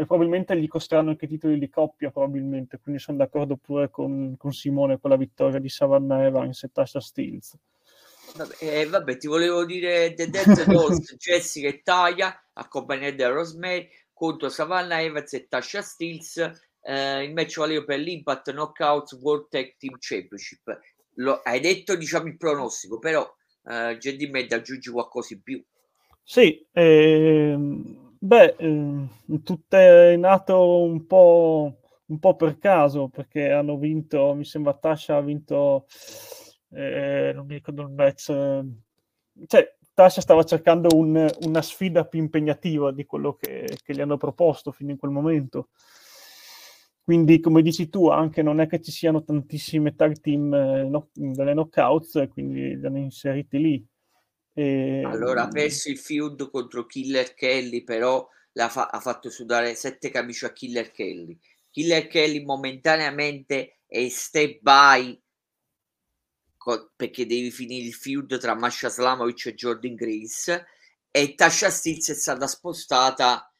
[0.00, 4.50] e probabilmente gli costeranno anche titoli di coppia, probabilmente, quindi sono d'accordo pure con, con
[4.50, 7.54] Simone con la vittoria di Savannah Evans e Tasha Steels.
[8.34, 13.90] Vabbè, eh, vabbè, ti volevo dire The Dead Dolls, Jessica e Taya, accompagnati da Rosemary,
[14.14, 16.50] contro Savannah Evans e Tasha Steels.
[16.80, 20.80] Eh, il match valeva per l'Impact Knockouts World Tag Team Championship.
[21.16, 23.30] Lo, hai detto, diciamo, il pronostico, però
[23.66, 25.62] eh, JD Med aggiungi qualcosa in più.
[26.24, 29.08] Sì, ehm, beh, ehm,
[29.42, 35.16] tutto è nato un po', un po' per caso, perché hanno vinto, mi sembra Tasha
[35.16, 35.86] ha vinto
[36.72, 38.26] eh, non mi ricordo il match,
[39.46, 44.16] cioè Tasha stava cercando un, una sfida più impegnativa di quello che, che, gli hanno
[44.16, 45.68] proposto fino in quel momento.
[47.02, 51.08] Quindi, come dici tu, anche non è che ci siano tantissime tag team eh, no,
[51.12, 53.86] delle knockouts, quindi li hanno inseriti lì.
[54.60, 55.02] E...
[55.04, 60.46] Allora ha perso il feud contro Killer Kelly, però fa- ha fatto sudare sette camicie
[60.46, 61.38] a Killer Kelly.
[61.70, 65.18] Killer Kelly momentaneamente è step by
[66.94, 70.66] perché devi finire il feud tra Masha Slamovic e Jordan Grace
[71.10, 73.50] e Tasha Stills è stata spostata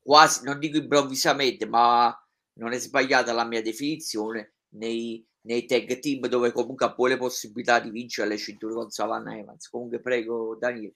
[0.00, 2.16] quasi, non dico improvvisamente, ma
[2.54, 7.16] non è sbagliata la mia definizione nei, nei tag team dove comunque ha poi le
[7.16, 9.68] possibilità di vincere le cinture con Savannah Evans.
[9.68, 10.94] Comunque prego Daniele.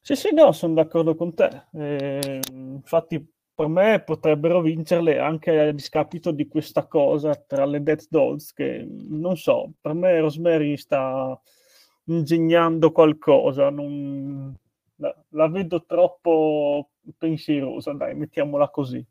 [0.00, 1.66] Sì, sì, no, sono d'accordo con te.
[1.72, 3.24] Eh, infatti
[3.56, 8.86] per me potrebbero vincerle anche a discapito di questa cosa tra le Death Dolls che
[8.86, 11.40] non so, per me Rosemary sta
[12.04, 14.54] ingegnando qualcosa, non...
[14.96, 19.04] la, la, vedo troppo pensierosa, dai, mettiamola così.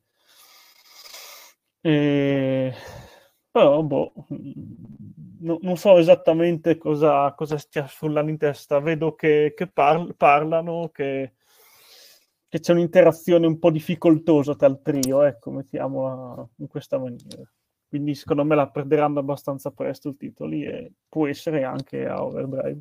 [1.81, 2.73] E...
[3.55, 4.11] Però, boh,
[5.39, 10.89] no, non so esattamente cosa, cosa stia frullando in testa, vedo che, che par- parlano,
[10.93, 11.35] che
[12.55, 17.43] che c'è un'interazione un po' difficoltosa tra il trio, ecco, mettiamola in questa maniera.
[17.87, 22.79] Quindi secondo me la perderanno abbastanza presto il titolo e può essere anche a Overdrive.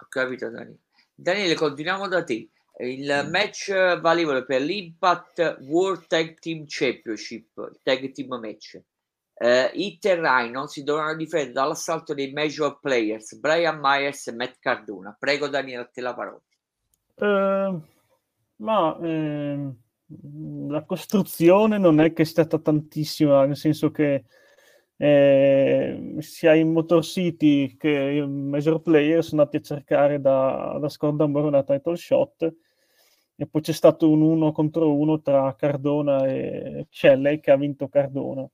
[0.00, 0.78] Ho capito Daniele.
[1.14, 2.48] Daniele, continuiamo da te.
[2.78, 3.30] Il mm.
[3.30, 8.80] match valevole per l'Impact World Tag Team Championship, Tag Team Match.
[9.38, 14.56] Uh, Hit e Rhino si dovranno difendere dall'assalto dei major players Brian Myers e Matt
[14.58, 15.14] Cardona.
[15.18, 16.40] Prego Daniele, a te la parola.
[17.16, 17.82] Uh,
[18.56, 19.72] ma eh,
[20.68, 24.24] la costruzione non è che è stata tantissima, nel senso che
[24.96, 30.88] eh, sia in Motor City che in Major Player sono andati a cercare da, da
[30.88, 32.54] Scordamore una title shot
[33.36, 37.88] e poi c'è stato un uno contro uno tra Cardona e Shelley che ha vinto
[37.88, 38.48] Cardona.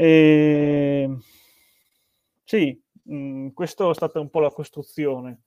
[0.00, 1.18] E...
[2.42, 5.42] Sì, mh, mm, questa è stata un po' la costruzione.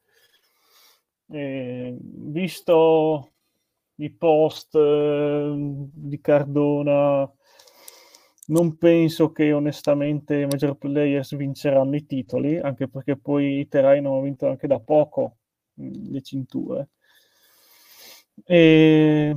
[1.27, 3.31] Eh, visto
[3.95, 7.27] i post eh, di Cardona,
[8.47, 13.97] non penso che onestamente i Major Players vinceranno i titoli, anche perché poi i Terai
[13.97, 15.37] hanno vinto anche da poco
[15.81, 16.89] mm, le cinture.
[18.45, 19.35] E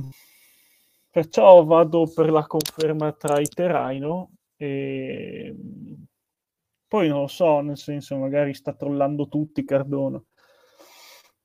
[1.09, 5.55] perciò vado per la conferma tra i Teraino e
[6.87, 10.21] poi non lo so, nel senso magari sta trollando tutti Cardona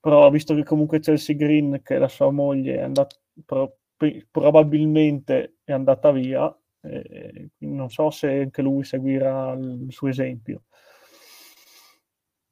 [0.03, 3.77] però visto che comunque Chelsea Green, che è la sua moglie, è andata, pro,
[4.29, 10.63] probabilmente è andata via, eh, non so se anche lui seguirà il suo esempio.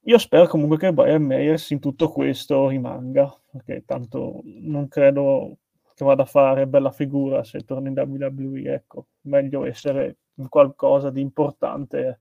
[0.05, 5.57] Io spero comunque che Brian Meyers in tutto questo rimanga, perché tanto non credo
[5.93, 11.21] che vada a fare bella figura se torna in WWE, ecco, meglio essere qualcosa di
[11.21, 12.19] importante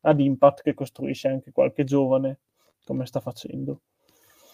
[0.00, 2.40] ad Impact che costruisce anche qualche giovane,
[2.84, 3.82] come sta facendo.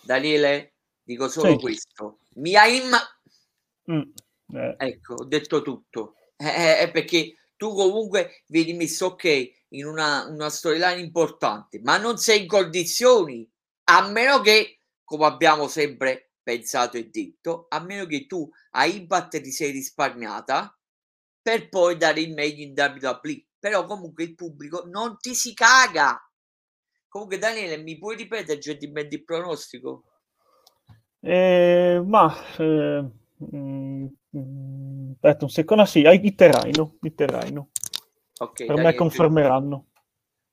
[0.03, 1.59] Daniele, dico solo sì.
[1.59, 2.19] questo.
[2.35, 2.91] Miaim
[3.91, 4.03] Mm,
[4.55, 4.75] eh.
[4.77, 6.15] Ecco, ho detto tutto.
[6.37, 11.97] Eh, eh, eh, perché tu comunque vieni messo ok in una, una storyline importante, ma
[11.97, 13.51] non sei in condizioni,
[13.85, 19.41] a meno che, come abbiamo sempre pensato e detto, a meno che tu a Impact
[19.41, 20.78] ti sei risparmiata
[21.49, 23.47] per poi dare il meglio in WWE.
[23.59, 26.23] Però comunque il pubblico non ti si caga.
[27.09, 30.05] Comunque Daniele, mi puoi ripetere gentilmente il pronostico?
[31.21, 33.03] Eh, ma eh,
[33.57, 37.71] mm, mm, aspetta un secondo, sì, il terreno, il terreno.
[38.37, 39.87] Okay, per Daniele, me confermeranno.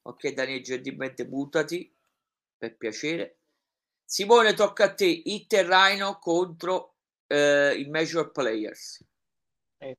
[0.03, 1.93] Ok, Daniele, gentilmente buttati,
[2.57, 3.39] per piacere.
[4.05, 6.95] Simone, tocca a te, il terreno contro
[7.27, 9.03] eh, i Major Players.
[9.77, 9.97] Eh,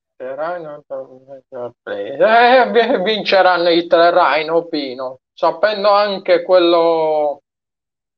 [3.03, 7.41] vinceranno i terreno, Pino, sapendo anche quello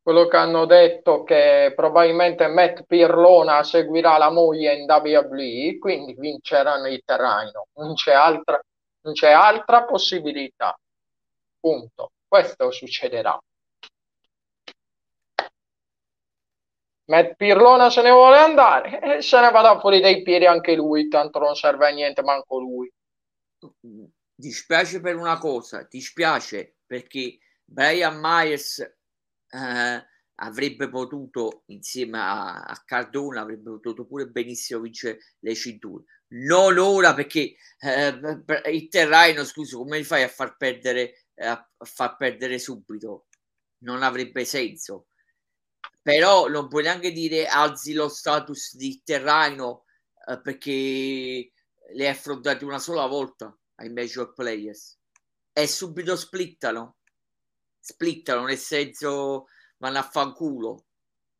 [0.01, 6.87] quello che hanno detto che probabilmente Matt Pirlona seguirà la moglie in WWE, quindi vinceranno
[6.87, 7.67] il terreno.
[7.75, 8.59] Non c'è altra,
[9.01, 10.75] non c'è altra possibilità.
[11.59, 12.11] Punto.
[12.27, 13.39] Questo succederà.
[17.09, 21.07] Matt Pirlona se ne vuole andare e se ne vada fuori dai piedi anche lui,
[21.07, 22.91] tanto non serve a niente manco lui.
[24.35, 33.41] Dispiace per una cosa, dispiace perché Brian Myers eh, avrebbe potuto, insieme a, a Cardona,
[33.41, 36.03] avrebbe potuto pure benissimo vincere le cinture.
[36.27, 38.19] Non ora perché eh,
[38.71, 43.25] il terreno, scusa, come fai a far perdere, a far perdere subito?
[43.79, 45.07] Non avrebbe senso.
[46.01, 49.83] Però non puoi neanche dire alzi lo status di terreno
[50.27, 51.51] eh, perché
[51.93, 54.97] le hai affrontate una sola volta ai major players
[55.51, 56.97] e subito splittano
[57.79, 59.47] splittano nel senso
[59.77, 60.85] vanno a fanculo.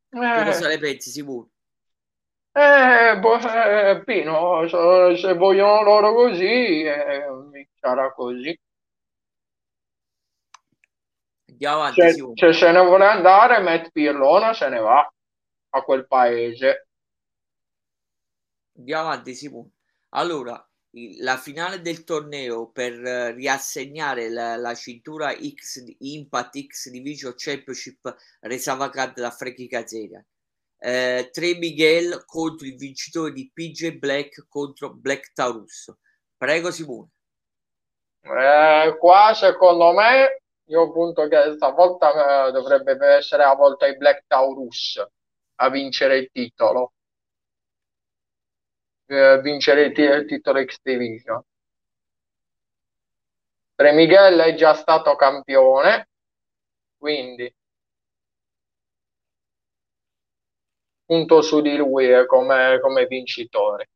[0.09, 0.43] Eh.
[0.45, 1.49] Cosa ne pensi, Simone?
[2.51, 8.57] Eh, boh, eh, Pino, se, se, vogliono loro così, eh, sarà così.
[11.61, 15.13] Andiamo avanti, se, se, se ne vuole andare, Matt Pirlona se ne va
[15.71, 16.87] a quel paese.
[18.77, 19.71] Andiamo avanti, Simone.
[20.11, 20.65] Allora,
[21.19, 28.15] la finale del torneo per uh, riassegnare la, la, cintura X Impact X Division Championship
[28.39, 30.25] resa vacante da Frankie Kazarian.
[30.81, 35.93] Eh, Tre Miguel contro il vincitore di PJ Black contro Black Taurus.
[36.37, 37.09] Prego Simone.
[38.21, 40.39] Eh, qua secondo me
[40.69, 45.05] io punto che stavolta eh, dovrebbe essere a volta i Black Taurus
[45.55, 46.93] a vincere il titolo
[49.07, 51.41] eh, vincere il, t- il titolo X Division.
[53.75, 56.09] Pre Miguel è già stato campione,
[56.97, 57.51] quindi
[61.05, 63.89] punto su di lui come, come vincitore.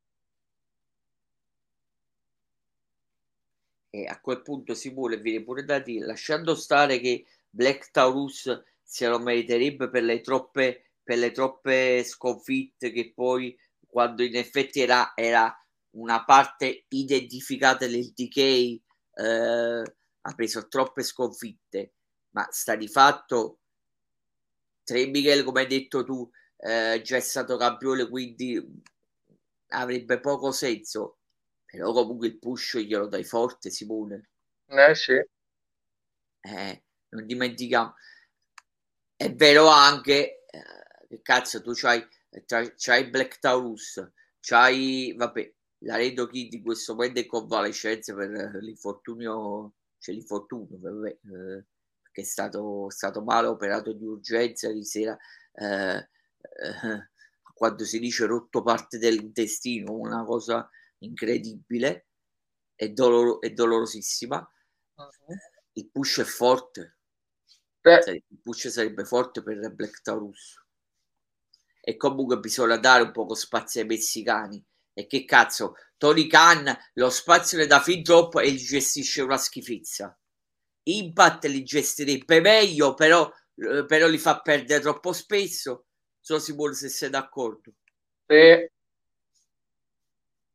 [3.96, 8.64] E a quel punto si vuole viene pure da dire, lasciando stare che Black Taurus
[8.82, 14.82] se lo meriterebbe per le troppe, per le troppe sconfitte che poi quando in effetti
[14.82, 15.56] era, era
[15.92, 19.84] una parte identificata del DK, eh,
[20.22, 21.94] ha preso troppe sconfitte,
[22.32, 23.60] ma sta di fatto
[24.84, 28.62] Tre Miguel, come hai detto tu, eh, già è stato campione, quindi
[29.68, 31.20] avrebbe poco senso,
[31.74, 34.30] però comunque il push glielo dai forte, Simone.
[34.68, 35.14] Eh sì.
[36.42, 37.96] Eh, non dimentichiamo.
[39.16, 42.08] È vero anche, eh, che cazzo, tu c'hai
[42.76, 44.08] c'hai Black Taurus,
[44.40, 45.54] c'hai, vabbè,
[45.86, 48.30] la Redo Kid in questo momento è convalescenza per
[48.62, 51.66] l'infortunio, c'è cioè l'infortunio, vabbè, eh,
[52.12, 55.18] che è stato, stato male operato di urgenza di sera,
[55.54, 57.10] eh, eh,
[57.54, 60.68] quando si dice rotto parte dell'intestino, una cosa
[61.04, 62.08] incredibile
[62.76, 64.38] e, doloro, è dolorosissima.
[64.96, 65.36] Uh-huh.
[65.74, 66.98] Il push è forte.
[67.82, 68.24] Beh.
[68.30, 70.62] Il push sarebbe forte per Black Taurus
[71.86, 74.64] e comunque bisogna dare un poco spazio ai messicani.
[74.94, 79.38] E che cazzo, Tony Khan lo spazio le dà fin troppo e gli gestisce una
[79.38, 80.18] schifezza.
[80.84, 85.88] Impact li gestirebbe meglio, però, eh, però li fa perdere troppo spesso.
[86.20, 87.74] So Simone se sei d'accordo.
[88.28, 88.70] Sì.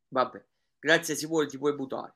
[0.09, 0.43] Vabbè,
[0.79, 2.15] grazie Simone, ti puoi buttare.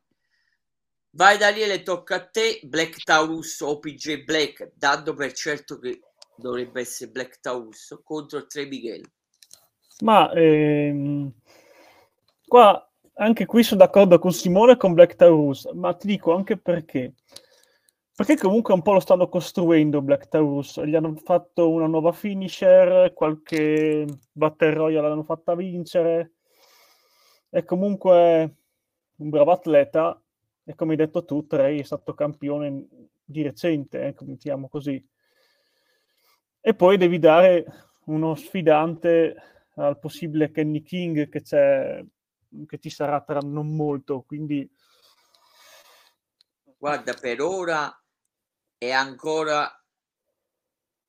[1.12, 2.60] Vai Daniele, tocca a te.
[2.64, 6.00] Black Taurus OPJ Black, dando per certo che
[6.36, 9.04] dovrebbe essere Black Taurus contro Tre Miguel.
[10.00, 11.32] Ma ehm,
[12.48, 17.14] qua anche qui sono d'accordo con Simone con Black Taurus, ma ti dico anche perché.
[18.16, 20.82] Perché comunque un po' lo stanno costruendo Black Taurus.
[20.84, 26.33] Gli hanno fatto una nuova finisher, qualche Battle Royale l'hanno fatta vincere.
[27.54, 28.56] È comunque
[29.18, 30.20] un bravo atleta
[30.64, 32.88] e come hai detto tu, Trey è stato campione
[33.24, 35.08] di recente, eh, mettiamo così.
[36.60, 37.66] E poi devi dare
[38.06, 39.36] uno sfidante
[39.76, 42.04] al possibile Kenny King che, c'è,
[42.66, 44.68] che ci sarà tra non molto, quindi...
[46.76, 48.04] Guarda, per ora
[48.80, 49.72] è ancora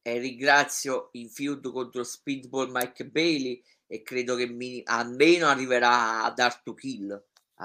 [0.03, 3.63] e ringrazio il feud contro Speedball Mike Bailey
[3.95, 7.25] e credo che mi, almeno arriverà a Dark to Kill.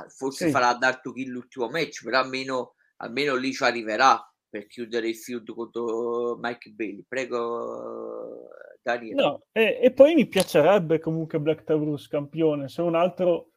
[0.10, 0.52] Forse sì.
[0.52, 5.16] farà Dark to Kill l'ultimo match però almeno, almeno lì ci arriverà per chiudere il
[5.16, 7.04] feud contro Mike Bailey.
[7.08, 8.48] Prego
[8.84, 9.20] Daniele.
[9.20, 13.54] No, e, e, poi mi piacerebbe comunque Black Taurus campione se un altro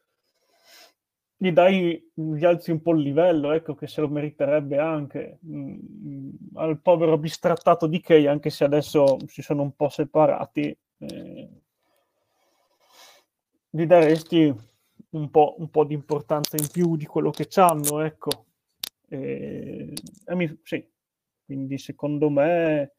[1.37, 6.29] gli dai, gli alzi un po' il livello, ecco che se lo meriterebbe anche mm,
[6.55, 11.49] al povero bistrattato di Kay, anche se adesso si sono un po' separati, eh,
[13.75, 14.53] gli daresti
[15.09, 18.45] un po', un po', di importanza in più di quello che hanno, ecco.
[19.07, 19.93] E,
[20.25, 20.87] e sì,
[21.45, 22.93] quindi secondo me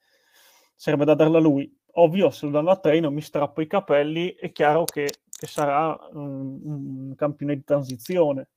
[0.74, 1.72] sarebbe da darla a lui.
[1.96, 5.46] Ovvio, se lo danno a Trey non mi strappo i capelli, è chiaro che che
[5.46, 8.48] sarà un, un campione di transizione,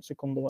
[0.00, 0.48] secondo me.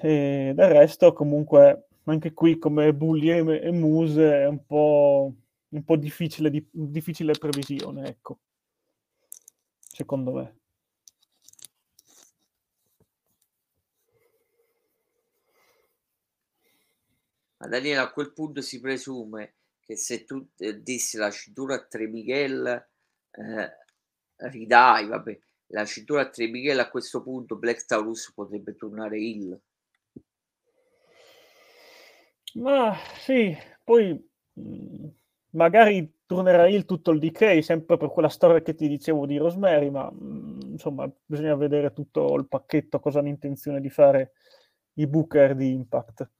[0.00, 5.34] E del resto, comunque, anche qui come Bully e, e Muse è un po',
[5.72, 8.40] un po difficile, di, difficile previsione, ecco,
[9.76, 10.56] secondo me.
[17.58, 21.84] Ma Daniele, a quel punto si presume che se tu eh, dissi la cintura a
[21.84, 22.66] Tre Miguel
[23.30, 23.76] eh,
[24.48, 29.60] ridai, vabbè, la cintura a Tre Miguel a questo punto Black Taurus potrebbe tornare il
[32.54, 34.12] Ma sì, poi
[34.52, 35.08] mh, mm,
[35.52, 39.90] magari tornerà il tutto il decay, sempre per quella storia che ti dicevo di Rosemary,
[39.90, 44.32] ma mh, mm, insomma bisogna vedere tutto il pacchetto, cosa hanno intenzione di fare
[44.94, 46.30] i booker di Impact.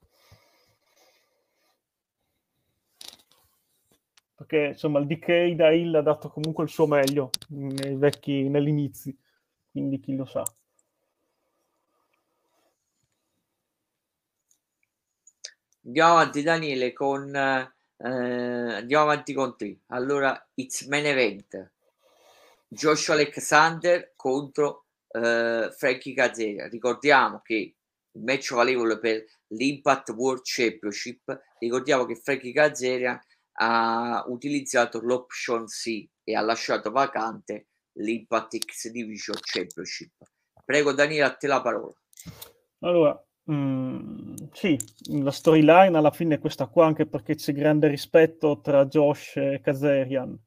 [4.45, 8.91] perché insomma il DK da Hill ha dato comunque il suo meglio nei vecchi, negli
[9.71, 10.43] quindi chi lo sa.
[15.85, 17.31] Andiamo avanti Daniele con
[18.05, 19.79] eh, andiamo avanti con te.
[19.87, 21.71] Allora, it's main event.
[22.67, 26.69] Josh Alexander contro eh, Frankie Kazarian.
[26.69, 27.75] Ricordiamo che
[28.11, 31.41] il match valevole per l'Impact World Championship.
[31.59, 33.19] Ricordiamo che Frankie Kazarian
[33.59, 37.67] ha utilizzato l'option C e ha lasciato vacante
[37.99, 40.11] l'Impact X Division Championship.
[40.65, 41.93] Prego Daniele, a te la parola.
[42.79, 44.77] Allora, mm, sì,
[45.21, 49.59] la storyline alla fine è questa qua, anche perché c'è grande rispetto tra Josh e
[49.61, 50.37] Kazarian.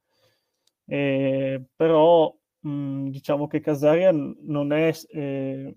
[0.86, 5.74] Eh, però mh, mm, diciamo che Kazarian non è eh,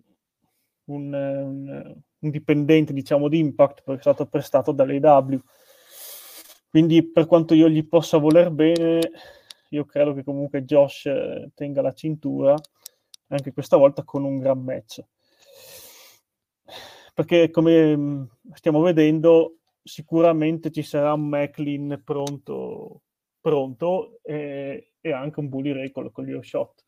[0.86, 5.42] un, un, un, dipendente diciamo, di Impact perché è stato prestato dall'AW
[6.70, 9.00] quindi per quanto io gli possa voler bene,
[9.70, 12.56] io credo che comunque Josh eh, tenga la cintura
[13.30, 15.04] anche questa volta con un gran match.
[17.20, 23.02] Perché come mm, stiamo vedendo, sicuramente ci sarà un Macklin pronto,
[23.42, 26.86] pronto e, e, anche un Bully Ray con, con gli shot.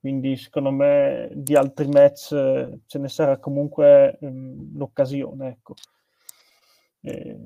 [0.00, 5.50] Quindi secondo me di altri match eh, ce ne sarà comunque um, l'occasione.
[5.50, 5.74] Ecco.
[7.02, 7.38] E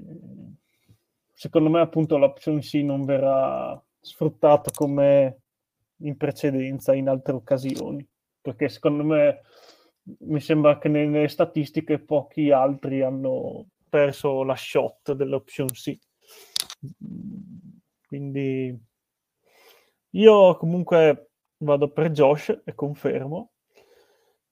[1.34, 5.40] secondo me appunto l'option C non verrà sfruttato come
[5.96, 8.08] in precedenza in altre occasioni,
[8.40, 9.42] perché secondo me
[10.02, 15.98] mi sembra che nelle statistiche pochi altri hanno perso la shot dell'option C.
[18.06, 18.76] Quindi
[20.10, 23.52] io comunque vado per Josh e confermo,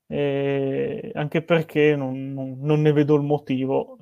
[0.07, 3.99] e anche perché non, non, non, ne vedo il motivo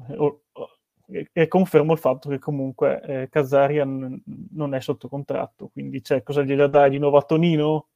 [1.08, 4.22] e, e confermo il fatto che comunque eh, Kazarian
[4.52, 7.88] non è sotto contratto, quindi c'è cosa gliela dai di nuovo a Tonino?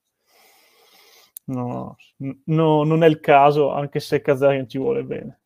[1.51, 1.97] No,
[2.45, 5.41] no, non è il caso, anche se Kazarian ci vuole bene.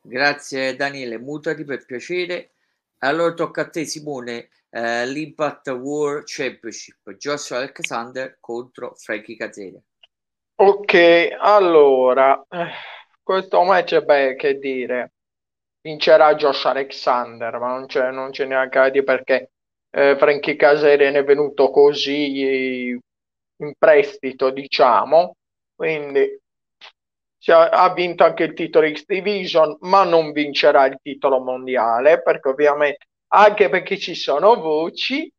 [0.00, 2.52] Grazie Daniele, mutati per piacere.
[2.98, 9.82] Allora tocca a te Simone, eh, l'Impact War Championship, Joshua Alexander contro Frankie Kazarian.
[10.56, 10.94] Ok,
[11.38, 12.44] allora...
[12.48, 12.92] Eh
[13.24, 15.14] questo match, beh, che dire,
[15.80, 19.52] vincerà Josh Alexander, ma non c'è, non c'è neanche a dire perché
[19.94, 22.98] eh, Frankie Casere è venuto così
[23.56, 25.36] in prestito, diciamo,
[25.74, 26.40] quindi
[27.46, 33.06] ha, vinto anche il titolo X Division, ma non vincerà il titolo mondiale, perché ovviamente,
[33.28, 35.30] anche perché ci sono voci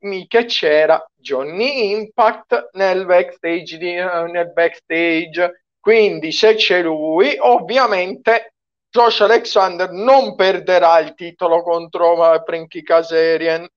[0.00, 5.64] mica c'era Johnny Impact nel backstage, di, uh, nel backstage.
[5.78, 8.54] Quindi se c'è lui, ovviamente
[8.96, 12.16] Josh Alexander non perderà il titolo contro
[12.46, 13.68] Frankie Kazarian.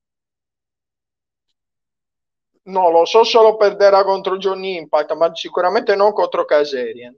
[2.63, 7.13] No, lo so solo perderà contro Johnny Impact, ma sicuramente non contro Kazarian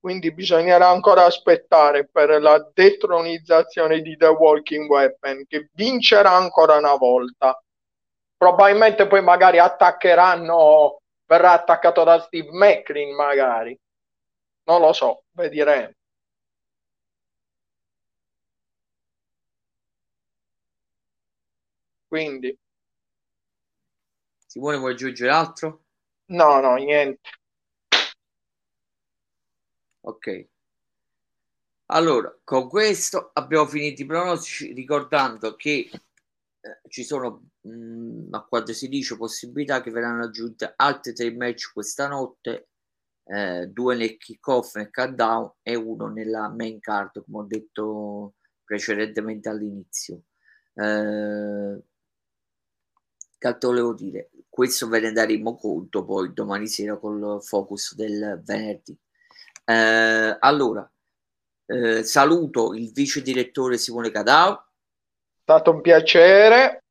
[0.00, 6.94] quindi bisognerà ancora aspettare per la detronizzazione di The Walking Weapon che vincerà ancora una
[6.96, 7.58] volta.
[8.36, 13.78] Probabilmente poi magari attaccheranno verrà attaccato da Steve Macklin magari
[14.64, 15.92] non lo so vedremo
[22.08, 22.56] quindi
[24.46, 25.84] Simone vuoi aggiungere altro?
[26.26, 27.20] no no niente
[30.06, 30.46] Ok.
[31.86, 37.70] Allora, con questo abbiamo finito i pronostici, ricordando che eh, ci sono, mh,
[38.28, 42.68] mm, a quanto si dice, possibilità che verranno aggiunte altri tre match questa notte,
[43.24, 49.48] eh, due nel kick-off nel countdown e uno nella main card, come ho detto precedentemente
[49.48, 50.22] all'inizio.
[50.74, 51.82] Eh,
[53.38, 54.30] che altro volevo dire?
[54.48, 58.96] Questo ve ne daremo conto poi domani sera col focus del venerdì.
[59.64, 60.88] Eh, allora,
[61.66, 64.54] eh, saluto il vice direttore Simone Cadao.
[64.54, 66.83] È stato un piacere.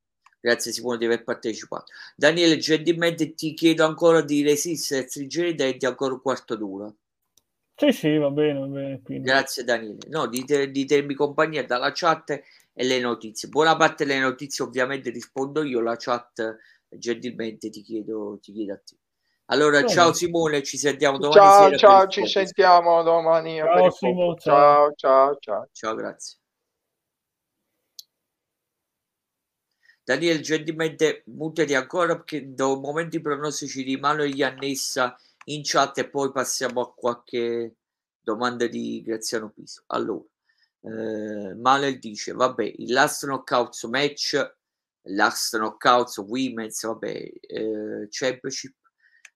[0.43, 1.93] Grazie Simone di aver partecipato.
[2.17, 6.93] Daniele, gentilmente ti chiedo ancora di resistere, stringere i denti ancora un quarto d'ora.
[7.77, 9.01] Sì, sì, va bene, va bene.
[9.05, 9.99] Grazie Daniele.
[10.09, 12.31] No, di, te, di termi compagnia dalla chat
[12.73, 13.47] e le notizie.
[13.47, 16.57] Buona parte delle notizie ovviamente rispondo io, la chat
[16.89, 18.97] gentilmente ti chiedo, ti chiedo a te.
[19.45, 19.87] Allora, Bene.
[19.87, 21.39] ciao Simone, ci sentiamo domani.
[21.39, 23.59] Ciao, sera ciao, ci sentiamo domani.
[23.59, 24.93] Ciao, Simone, ciao.
[24.97, 25.95] ciao, ciao, ciao.
[25.95, 26.37] grazie.
[30.03, 35.61] Daniele, gentilmente mutati ancora perché da un momento i pronostici di mano gli annessa in
[35.63, 37.75] chat e poi passiamo a qualche
[38.19, 39.83] domanda di Graziano Piso.
[39.87, 40.25] Allora,
[40.81, 44.55] eh, Malel dice, vabbè, il last knockout match,
[45.03, 48.75] last knockout women's, vabbè, eh, championship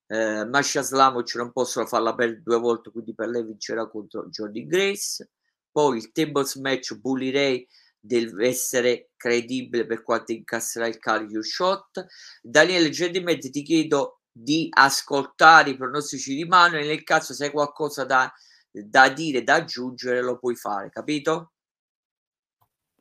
[0.07, 4.65] eh, Masha Slamovic non possono farla per due volte quindi per lei vincerà contro Jordi
[4.65, 5.31] Grace
[5.69, 7.67] poi il tables match Bully Ray
[8.07, 12.05] deve essere credibile per quanto incasserà il carico shot.
[12.41, 17.51] Daniele gentilmente ti chiedo di ascoltare i pronostici di mano e nel caso se hai
[17.51, 18.31] qualcosa da,
[18.71, 21.53] da dire da aggiungere lo puoi fare capito?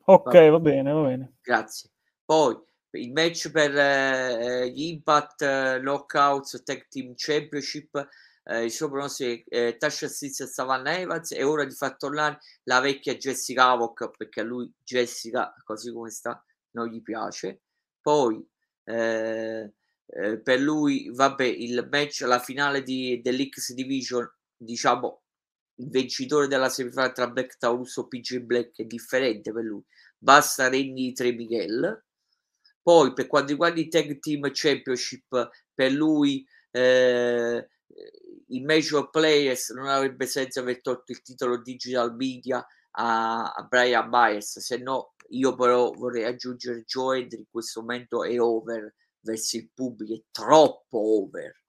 [0.05, 1.33] ok va, va bene va bene.
[1.41, 1.91] Grazie.
[2.25, 2.57] Poi
[2.91, 8.07] il match per eh, gli Impact eh, Knockouts Tag Team Championship
[8.49, 12.39] eh, suo pronostico è eh, Tasha Stitz e Savannah Evans è ora di far tornare
[12.63, 16.41] la vecchia Jessica Havoc perché a lui Jessica così come sta
[16.71, 17.61] non gli piace.
[18.01, 18.45] Poi
[18.85, 19.73] eh,
[20.05, 25.23] eh, per lui vabbè il match la finale di, dell'X Division diciamo
[25.79, 29.83] il vincitore della semifinale tra Black Taurus e PG Black è differente per lui.
[30.17, 32.03] Basta Regni 3 Miguel.
[32.81, 37.69] Poi per quanto riguarda i Tag Team Championship, per lui eh,
[38.47, 44.09] i Major Players non avrebbe senso aver tolto il titolo Digital Media a, a Brian
[44.09, 49.57] Myers, se no io però vorrei aggiungere Joe Hendry in questo momento è over verso
[49.57, 51.63] il pubblico, è troppo over.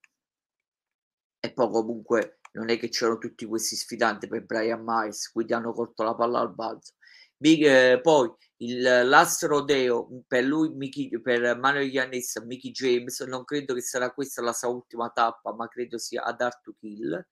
[1.40, 5.72] E poi comunque non è che c'erano tutti questi sfidanti per Brian Myers, quindi hanno
[5.72, 6.94] colto la palla al balzo.
[7.40, 13.44] Big, eh, poi il Last Rodeo per lui, Mickey, per Manuel Yannis, Mickey James, non
[13.44, 17.24] credo che sarà questa la sua ultima tappa, ma credo sia ad Art to Kill.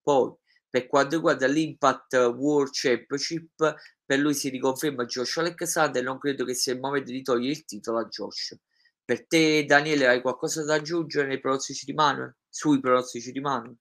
[0.00, 0.32] Poi,
[0.70, 6.54] per quanto riguarda l'Impact World Championship, per lui si riconferma Josh Alexander, non credo che
[6.54, 8.56] sia il momento di togliere il titolo a Josh.
[9.04, 12.36] Per te, Daniele, hai qualcosa da aggiungere nei pronostici di Manuel?
[12.48, 13.76] Sui pronostici di Manuel?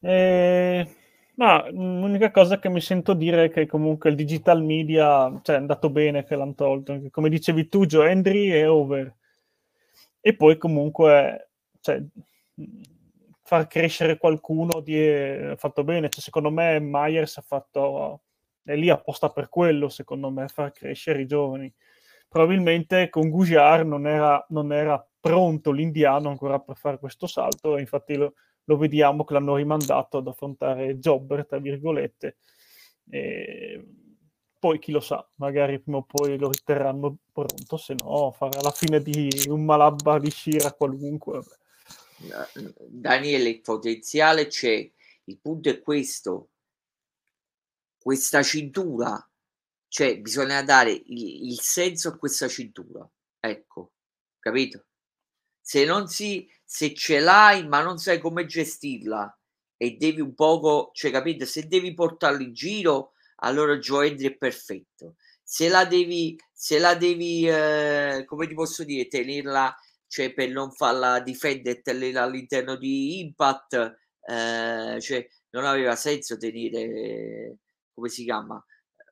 [0.00, 1.01] Eh,
[1.34, 5.58] ma l'unica cosa che mi sento dire è che comunque il digital media cioè, è
[5.58, 7.00] andato bene che l'hanno tolto.
[7.10, 9.14] Come dicevi tu, Joe Henry è over.
[10.20, 12.02] E poi comunque cioè,
[13.42, 16.08] far crescere qualcuno di, è fatto bene.
[16.10, 18.22] Cioè, secondo me Myers ha fatto,
[18.62, 21.72] è lì apposta per quello, secondo me, far crescere i giovani.
[22.28, 28.16] Probabilmente con Gujar non era, non era pronto l'indiano ancora per fare questo salto, infatti
[28.16, 28.34] lo,
[28.64, 32.38] lo vediamo che l'hanno rimandato ad affrontare Jobber, tra virgolette.
[33.10, 33.86] E
[34.58, 38.70] poi chi lo sa, magari prima o poi lo riterranno pronto, se no farà la
[38.70, 41.42] fine di un Malabba di Shira qualunque.
[42.88, 44.90] Daniele, il potenziale c'è,
[45.24, 46.50] il punto è questo,
[47.98, 49.26] questa cintura
[49.92, 53.06] cioè bisogna dare il, il senso a questa cintura,
[53.38, 53.92] ecco,
[54.38, 54.86] capito?
[55.60, 59.38] Se non si, se ce l'hai ma non sai come gestirla
[59.76, 64.36] e devi un poco, cioè capito, se devi portarlo in giro, allora Joe Hendry è
[64.36, 65.16] perfetto.
[65.42, 70.72] Se la devi, se la devi, eh, come ti posso dire, tenerla, cioè per non
[70.72, 71.82] farla difendere
[72.14, 73.98] all'interno di Impact,
[74.30, 77.58] eh, cioè non aveva senso tenere,
[77.92, 78.64] come si chiama,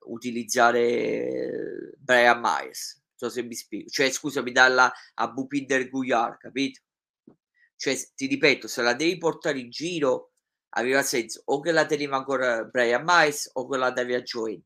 [0.07, 2.95] utilizzare Brian Myers.
[3.21, 3.91] Non so se mi spiego.
[3.91, 6.81] Cioè, scusami, dalla a Bupinder Guyar, capito?
[7.81, 10.33] Cioè, ti ripeto, se la devi portare in giro,
[10.75, 14.63] aveva senso o che la teneva ancora Brian Myers o che la davi a Joe.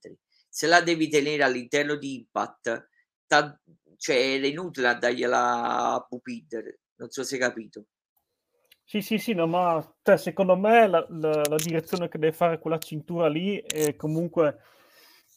[0.48, 2.88] Se la devi tenere all'interno di Impact,
[3.24, 3.56] ta-
[3.96, 6.76] cioè è inutile andargliela a Bupinder.
[6.96, 7.84] Non so se hai capito.
[8.82, 12.58] Sì, sì, sì, no, ma cioè, secondo me la, la, la, direzione che deve fare
[12.58, 14.58] quella cintura lì è comunque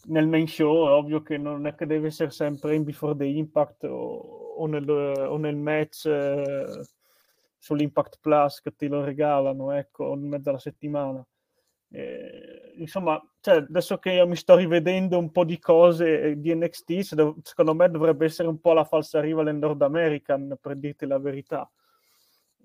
[0.05, 3.25] nel main show, è ovvio che non è che deve essere sempre in Before the
[3.25, 6.65] Impact o, o, nel, o nel, match eh,
[7.67, 11.25] sull'Impact Plus che te lo regalano, ecco, in mezzo alla settimana.
[11.89, 17.41] Eh, insomma, cioè, adesso che io mi sto rivedendo un po' di cose di NXT,
[17.43, 21.19] secondo me dovrebbe essere un po' la falsa riva del Nord American, per dirti la
[21.19, 21.69] verità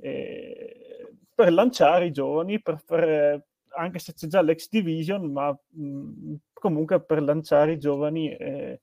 [0.03, 3.47] eh, per lanciare i giovani, per, per,
[3.77, 8.81] anche se c'è già l'ex division, ma mh, comunque per lanciare i giovani e,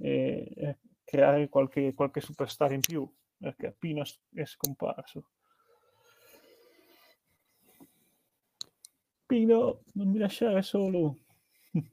[0.00, 3.08] e, e creare qualche, qualche, superstar in più,
[3.42, 5.24] perché Pino è scomparso.
[9.26, 11.18] Pino, non mi lasciare solo.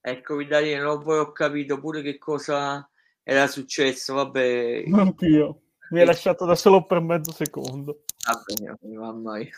[0.00, 2.88] Eccomi non poi ho capito pure che cosa
[3.22, 4.84] era successo, vabbè.
[4.90, 5.60] Anch'io.
[5.90, 8.04] Mi hai lasciato da solo per mezzo secondo.
[8.24, 9.50] Vabbè, mamma mia.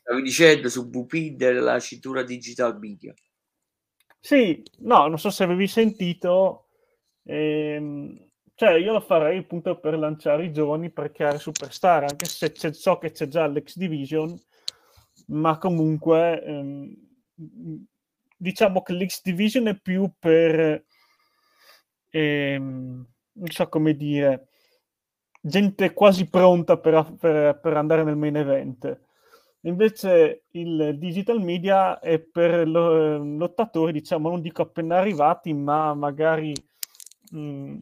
[0.00, 3.14] Stavi dicendo su Bupinder la cintura digital media.
[4.18, 6.68] Sì, no, non so se avevi sentito.
[7.24, 12.52] Ehm, cioè, io lo farei appunto per lanciare i giovani per creare superstar, anche se
[12.52, 14.38] c'è, so che c'è già l'X Division,
[15.28, 16.94] ma comunque ehm,
[18.36, 20.84] diciamo che l'X Division è più per
[22.10, 24.48] ehm, non so come dire
[25.40, 29.00] gente quasi pronta per, per, per, andare nel main event.
[29.62, 36.52] Invece il digital media è per lo, lottatori, diciamo, non dico appena arrivati, ma magari
[37.30, 37.76] mh, mm,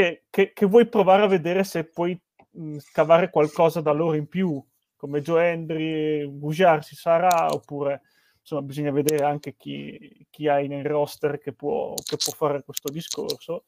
[0.00, 2.18] che, che, che, vuoi provare a vedere se puoi
[2.52, 4.62] mh, mm, scavare qualcosa da loro in più,
[4.96, 8.02] come Joe Hendry, Bujar si sarà, oppure
[8.40, 12.90] insomma bisogna vedere anche chi, chi hai nel roster che può, che può fare questo
[12.90, 13.64] discorso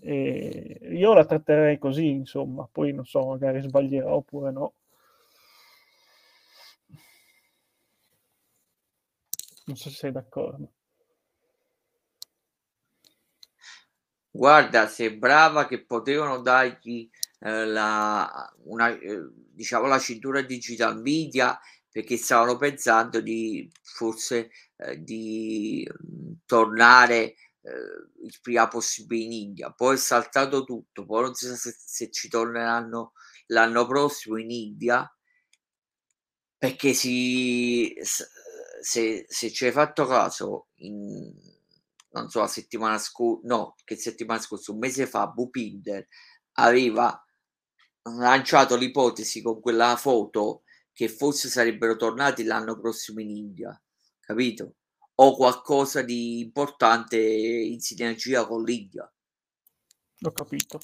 [0.00, 4.74] e io la tratterei così, insomma, poi non so, magari sbaglierò oppure no.
[9.66, 10.77] Non so se sei d'accordo.
[14.38, 17.10] Guarda, sei brava che potevano dargli
[17.40, 21.58] eh, la, una, eh, diciamo, la cintura digital media
[21.90, 27.34] perché stavano pensando di forse eh, di mh, tornare eh,
[28.22, 29.72] il prima possibile in India.
[29.72, 33.14] Poi è saltato tutto, poi non si sa se, se ci torneranno
[33.46, 35.12] l'anno prossimo in India
[36.56, 41.32] perché si, se, se ci hai fatto caso in,
[42.10, 46.06] non so la settimana scorsa no che settimana scorsa un mese fa Bupinder
[46.52, 47.22] aveva
[48.02, 53.82] lanciato l'ipotesi con quella foto che forse sarebbero tornati l'anno prossimo in India
[54.20, 54.74] capito
[55.20, 59.10] o qualcosa di importante in sinergia con l'India.
[60.20, 60.78] Ho capito.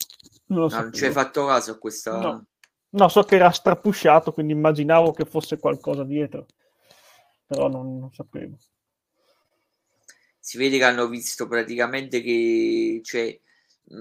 [0.47, 2.19] Non, non ci hai fatto caso a questa...
[2.21, 2.47] No.
[2.91, 3.09] no.
[3.09, 6.47] so che era strapusciato, quindi immaginavo che fosse qualcosa dietro,
[7.47, 8.57] però non, non sapevo.
[10.45, 13.41] Si vede che hanno visto praticamente che cioè,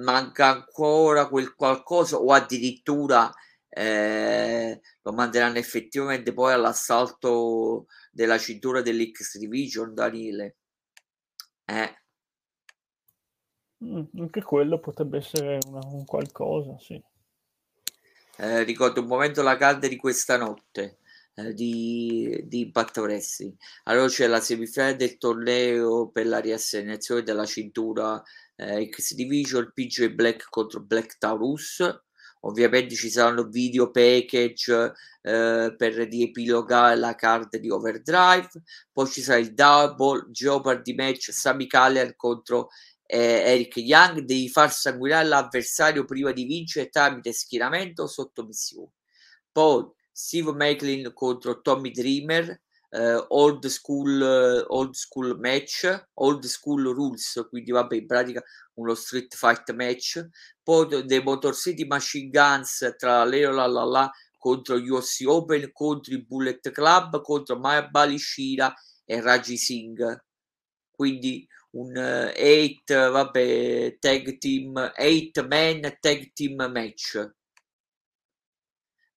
[0.02, 3.32] manca ancora quel qualcosa o addirittura
[3.70, 10.58] eh, lo manderanno effettivamente poi all'assalto della cintura dell'X Division, Daniele.
[11.64, 12.02] Eh.
[13.86, 17.02] Mm, anche quello potrebbe essere una, un qualcosa, sì.
[18.36, 20.98] Eh, ricordo un momento la calda di questa notte
[21.36, 23.56] eh, di, di Wrestling.
[23.84, 28.22] Allora c'è la semifinale del torneo per la riassegnazione della cintura
[28.56, 31.82] eh, X Division, PJ Black contro Black Taurus
[32.46, 38.50] Ovviamente ci saranno video package eh, per riepilogare la card di Overdrive.
[38.92, 42.70] Poi ci sarà il double Jeopardy match Sami Callian contro
[43.06, 44.20] eh, Eric Young.
[44.20, 48.92] Devi far sanguinare l'avversario prima di vincere tramite schieramento o sottomissione.
[49.50, 52.62] Poi Steve Macklin contro Tommy Dreamer.
[52.94, 55.86] uh, old school uh, old school match
[56.16, 58.44] old school rules quindi vabbè in pratica
[58.76, 60.26] uno street fight match
[60.62, 66.14] poi dei Motor City Machine Guns tra Leo la la la contro UFC Open contro
[66.14, 68.74] i Bullet Club contro Maya Balishira
[69.06, 70.24] e Raji Singh
[70.92, 77.18] quindi un 8 uh, vabbè tag team 8 man tag team match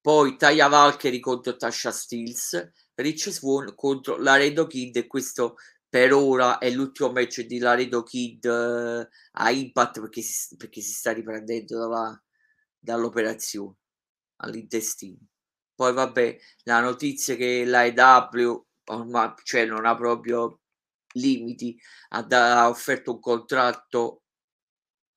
[0.06, 5.56] poi Taya Valkyrie contro Tasha Steels Rich Swan contro Laredo Kid e questo
[5.88, 10.92] per ora è l'ultimo match di Laredo Kid uh, a Impact perché si, perché si
[10.92, 12.22] sta riprendendo dalla,
[12.78, 13.74] dall'operazione
[14.36, 15.26] all'intestino.
[15.74, 20.60] Poi vabbè, la notizia che l'AEW ormai cioè non ha proprio
[21.14, 21.76] limiti,
[22.10, 24.22] ha, ha offerto un contratto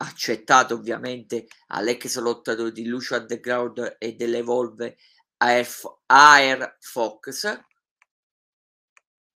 [0.02, 4.98] accettato ovviamente all'ex lottatore di Lucio Underground e dell'Evolve
[5.38, 7.60] Air, Fox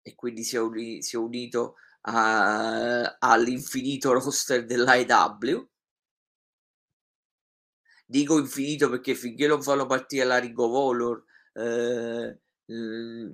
[0.05, 5.69] e quindi si è, uni, si è unito a, all'infinito roster dell'AEW.
[8.05, 12.39] Dico infinito perché finché non fanno partire la Ring of Honor, eh,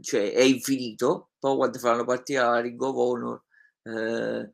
[0.02, 3.44] cioè è infinito, poi quando faranno partire la Ring of Honor
[3.84, 4.54] eh,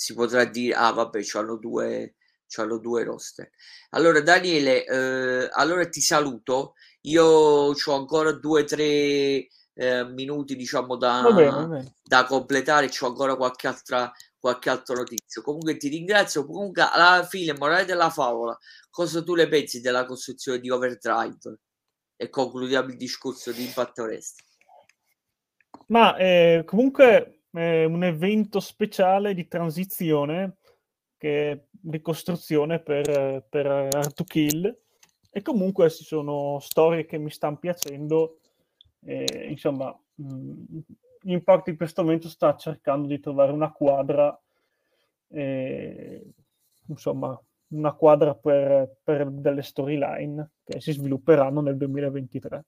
[0.00, 2.14] si potrà dire, ah vabbè, c'hanno due,
[2.46, 3.50] c'hanno due roster.
[3.90, 6.72] Allora Daniele, eh, allora ti saluto,
[7.02, 11.94] io ho ancora due o tre eh, minuti diciamo da, va bene, va bene.
[12.02, 15.42] da completare, c'ho ancora qualche altra qualche altra notizia.
[15.42, 16.46] Comunque ti ringrazio.
[16.46, 21.58] Comunque, alla fine, morale della favola, cosa tu ne pensi della costruzione di Overdrive?
[22.16, 24.48] E concludiamo il discorso di Impact Wrestling.
[25.88, 30.56] Ma eh, comunque è un evento speciale di transizione
[31.16, 34.78] che ricostruzione per, per Art to Kill
[35.30, 38.38] e comunque ci sono storie che mi stanno piacendo
[39.02, 40.78] e, insomma, mh, mm,
[41.22, 44.38] Impact in questo momento sta cercando di trovare una quadra,
[45.28, 46.32] e,
[46.86, 47.38] insomma,
[47.68, 52.64] una quadra per, per delle storyline che si svilupperanno nel 2023.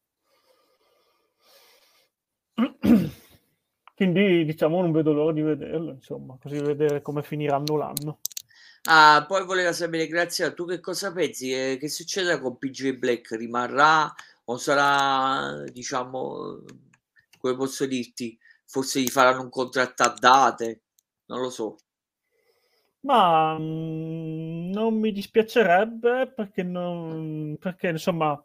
[4.02, 8.18] Quindi diciamo non vedo l'ora di vederlo, insomma, così vedere come finiranno l'anno.
[8.86, 11.52] Ah, poi voleva sapere, grazie a tu che cosa pensi?
[11.52, 13.30] Eh, che succederà con PJ Black?
[13.36, 14.12] Rimarrà
[14.46, 16.64] o sarà, diciamo,
[17.38, 20.80] come posso dirti, forse gli faranno un contratto a date,
[21.26, 21.76] non lo so.
[23.02, 28.44] Ma mh, mm, non mi dispiacerebbe perché, non, perché insomma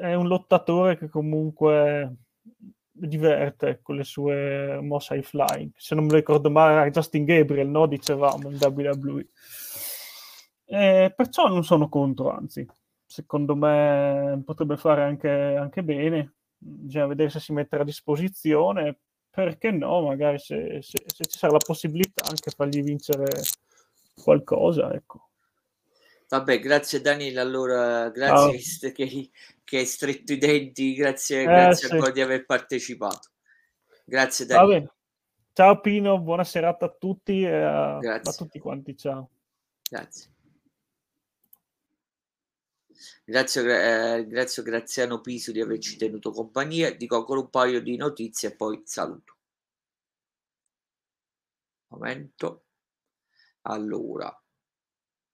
[0.00, 2.18] è un lottatore che comunque
[2.92, 5.70] diverte con le sue mosse high flying.
[5.74, 7.86] Se non mi ricordo male era Justin Gabriel, no?
[7.86, 9.26] Dicevamo in WWE.
[10.66, 12.66] E perciò non sono contro, anzi,
[13.04, 16.34] secondo me potrebbe fare anche, anche bene.
[16.56, 18.98] Bisogna vedere se si metterà a disposizione.
[19.30, 20.02] Perché no?
[20.02, 23.24] Magari se, se, se ci sarà la possibilità anche fargli vincere
[24.22, 25.30] qualcosa, ecco.
[26.32, 28.92] Vabbè, grazie Daniele, allora grazie oh.
[28.96, 29.30] che,
[29.62, 31.92] che, hai stretto i denti, grazie, eh, grazie sì.
[31.92, 33.28] ancora di aver partecipato.
[34.02, 34.94] Grazie Daniele.
[35.52, 39.28] Ciao Pino, buona serata a tutti e a, a tutti quanti, ciao.
[39.90, 40.30] Grazie.
[43.24, 46.94] Grazie, eh, grazie Graziano Piso di averci tenuto compagnia.
[46.94, 49.36] Dico ancora un paio di notizie e poi saluto.
[51.88, 52.64] Momento.
[53.64, 54.34] Allora,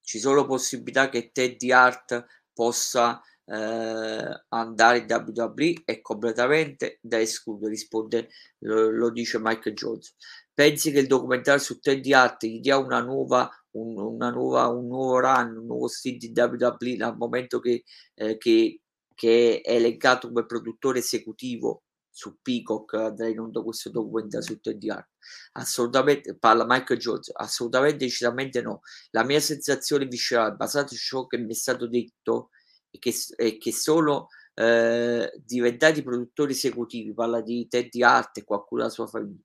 [0.08, 7.72] ci sono possibilità che Teddy Hart possa eh, andare in WWE è completamente da escludere,
[7.72, 8.30] risponde,
[8.60, 10.14] lo, lo, dice Mike Jones.
[10.54, 14.86] Pensi che il documentario su Teddy Hart gli dia una nuova un, una nuova, un
[14.86, 17.84] nuovo run, un nuovo stint di WWE dal momento che,
[18.14, 18.80] eh, che,
[19.14, 21.82] che è elencato come produttore esecutivo
[22.18, 25.08] su Peacock andrà in onda questo documentario su Teddy Hart
[25.52, 31.38] assolutamente parla Michael Jones assolutamente decisamente no la mia sensazione viscerale basata su ciò che
[31.38, 32.50] mi è stato detto
[32.90, 38.80] è che, è che sono eh, diventati produttori esecutivi parla di Teddy Hart e qualcuno
[38.80, 39.44] della sua famiglia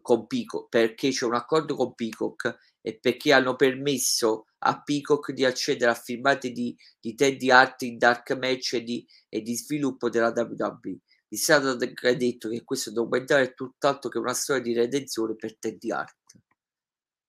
[0.00, 5.44] con Peacock perché c'è un accordo con Peacock e perché hanno permesso a Peacock di
[5.44, 10.08] accedere a filmati di, di Teddy Hart in dark match e di, e di sviluppo
[10.08, 10.98] della WWE.
[11.32, 15.56] Vi è stato detto che questo documentario è tutt'altro che una storia di redenzione per
[15.56, 16.34] Teddy Hart.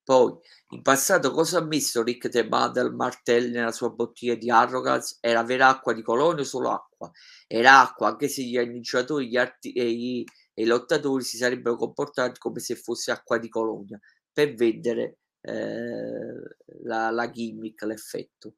[0.02, 0.36] Poi,
[0.72, 5.16] in passato, cosa ha messo Rick The Mother Martelli nella sua bottiglia di Arrogance?
[5.20, 7.10] Era vera acqua di colonia o solo acqua?
[7.46, 11.76] Era acqua, anche se gli annunciatori gli arti- e, i, e i lottatori si sarebbero
[11.76, 13.98] comportati come se fosse acqua di colonia
[14.30, 18.56] per vendere eh, la, la, gimmick, l'effetto.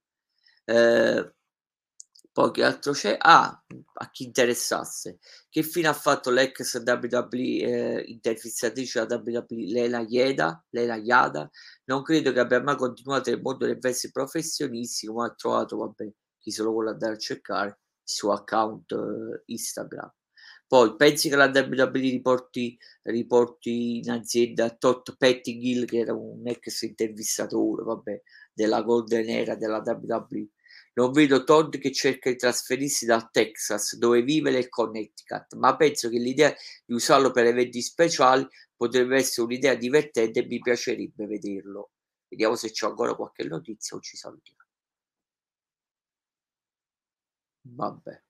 [0.64, 1.34] Eh,
[2.36, 3.16] Poi che altro c'è?
[3.18, 3.64] Ah,
[3.94, 10.62] a chi interessasse, che fine ha fatto l'ex WWE eh, intervistatrice della WWE Lela Yeda,
[10.68, 11.48] Lela Yada?
[11.86, 16.12] Non credo che abbia mai continuato nel mondo dei vesti professionisti, come ha trovato, vabbè,
[16.38, 20.12] chi se lo vuole andare a cercare, il suo account eh, Instagram.
[20.66, 26.82] Poi pensi che la WWE riporti, riporti in azienda Tot Pettingill, che era un ex
[26.82, 28.22] intervistatore, vabbè,
[28.52, 30.50] della Golden Era della WWE
[30.96, 36.08] non vedo Todd che cerca di trasferirsi dal Texas, dove vive nel Connecticut, ma penso
[36.08, 41.90] che l'idea di usarlo per eventi speciali potrebbe essere un'idea divertente e mi piacerebbe vederlo.
[42.28, 44.60] Vediamo se c'è ancora qualche notizia o ci salutiamo.
[47.64, 48.22] Vabbè.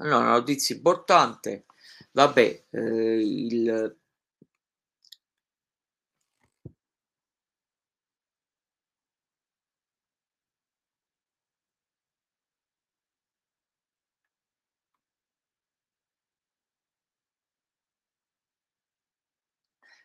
[0.00, 1.66] Allora, una notizia importante,
[2.12, 3.96] vabbè, eh, il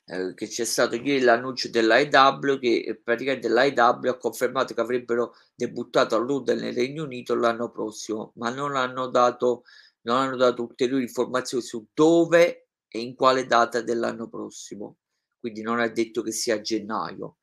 [0.06, 6.16] eh, che c'è stato ieri l'annuncio dell'AEW che praticamente l'AEW ha confermato che avrebbero debuttato
[6.16, 9.64] a Londra nel Regno Unito l'anno prossimo, ma non hanno dato,
[10.02, 14.98] non hanno dato ulteriori informazioni su dove e in quale data dell'anno prossimo.
[15.40, 17.38] Quindi non è detto che sia gennaio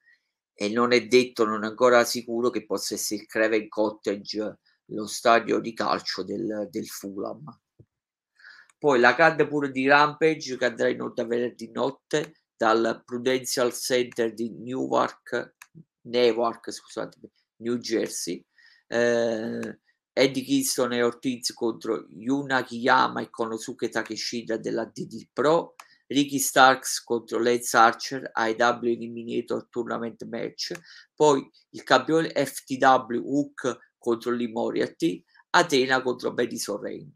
[0.52, 5.06] e non è detto, non è ancora sicuro che possa essere il Craven Cottage, lo
[5.06, 7.42] stadio di calcio del, del Fulham.
[8.78, 14.34] Poi la card pure di Rampage che andrà in onda venerdì notte dal Prudential Center
[14.34, 15.54] di Newark,
[16.02, 17.32] Newark scusatemi,
[17.62, 18.44] New Jersey.
[18.86, 19.78] Eh,
[20.12, 25.74] Eddie Kingston e Ortiz contro Yuna Kiyama e Konosuke Takeshita della DD Pro.
[26.08, 30.72] Ricky Starks contro Lance Archer IW Eliminator Tournament Match.
[31.14, 35.24] Poi il campione FTW Hook contro Lee Moriarty.
[35.48, 37.11] Atena contro Betty Sorrain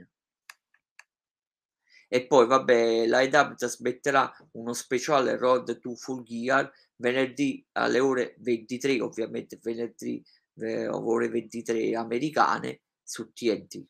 [2.15, 9.01] e poi vabbè l'AEW trasmetterà uno speciale Road to Full Gear venerdì alle ore 23
[9.01, 10.25] ovviamente venerdì
[10.61, 13.85] eh, ore 23 americane su TNT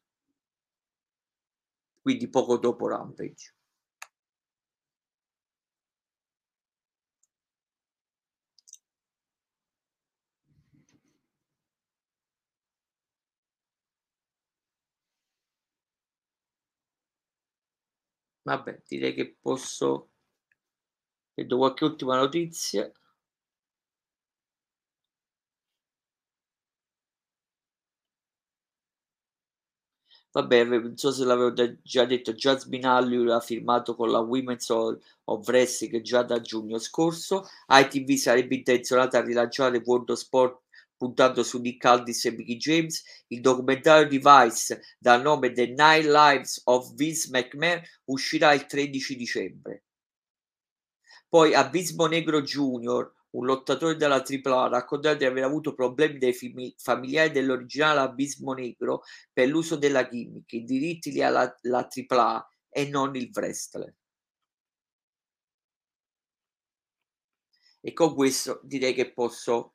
[2.01, 3.57] quindi poco dopo Rampage
[18.45, 20.11] Vabbè, direi che posso...
[21.35, 22.91] Vedo qualche ultima notizia.
[30.33, 35.01] Vabbè, non so se l'avevo già detto, Jasmine Alley ha firmato con la Women's Hall
[35.25, 37.49] of Wrestling già da giugno scorso.
[37.69, 40.64] ITV sarebbe intenzionata a rilanciare World of Sport
[41.05, 46.11] puntando su Nick Aldis e Mickey James, il documentario di Vice dal nome The Nine
[46.11, 49.85] Lives of Vince McMahon uscirà il 13 dicembre.
[51.29, 56.35] Poi Abismo Negro Jr., un lottatore della AAA, raccontato di aver avuto problemi dai
[56.79, 62.49] familiari dell'originale Abismo Negro per l'uso della gimmick, i diritti li ha la, la AAA
[62.71, 63.95] e non il wrestler.
[67.83, 69.75] E con questo direi che posso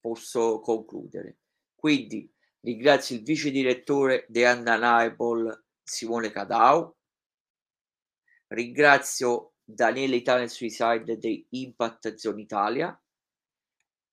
[0.00, 1.38] posso concludere.
[1.74, 2.30] Quindi
[2.60, 6.94] ringrazio il vice direttore di Undeniable Simone Cadau,
[8.48, 13.00] ringrazio Daniele Italian Suicide di Impact Zone Italia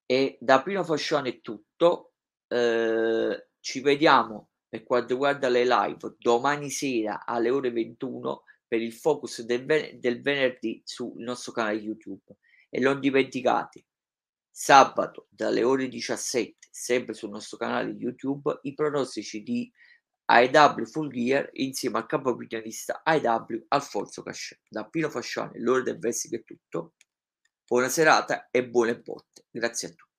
[0.06, 2.14] e da Primo Fascione è tutto.
[2.48, 8.94] Eh, ci vediamo per quanto riguarda le live domani sera alle ore 21 per il
[8.94, 12.38] focus del, ven- del venerdì sul nostro canale YouTube
[12.70, 13.86] e non dimenticate
[14.58, 19.70] sabato dalle ore 17, sempre sul nostro canale YouTube, i pronostici di
[20.28, 24.58] AEW Full Gear insieme al capo opinionista AEW Alfonso Cascè.
[24.70, 26.94] Da Pino Fascione, l'ora del Vessico è tutto.
[27.68, 29.46] Buona serata e buone botte.
[29.52, 30.15] Grazie a tutti.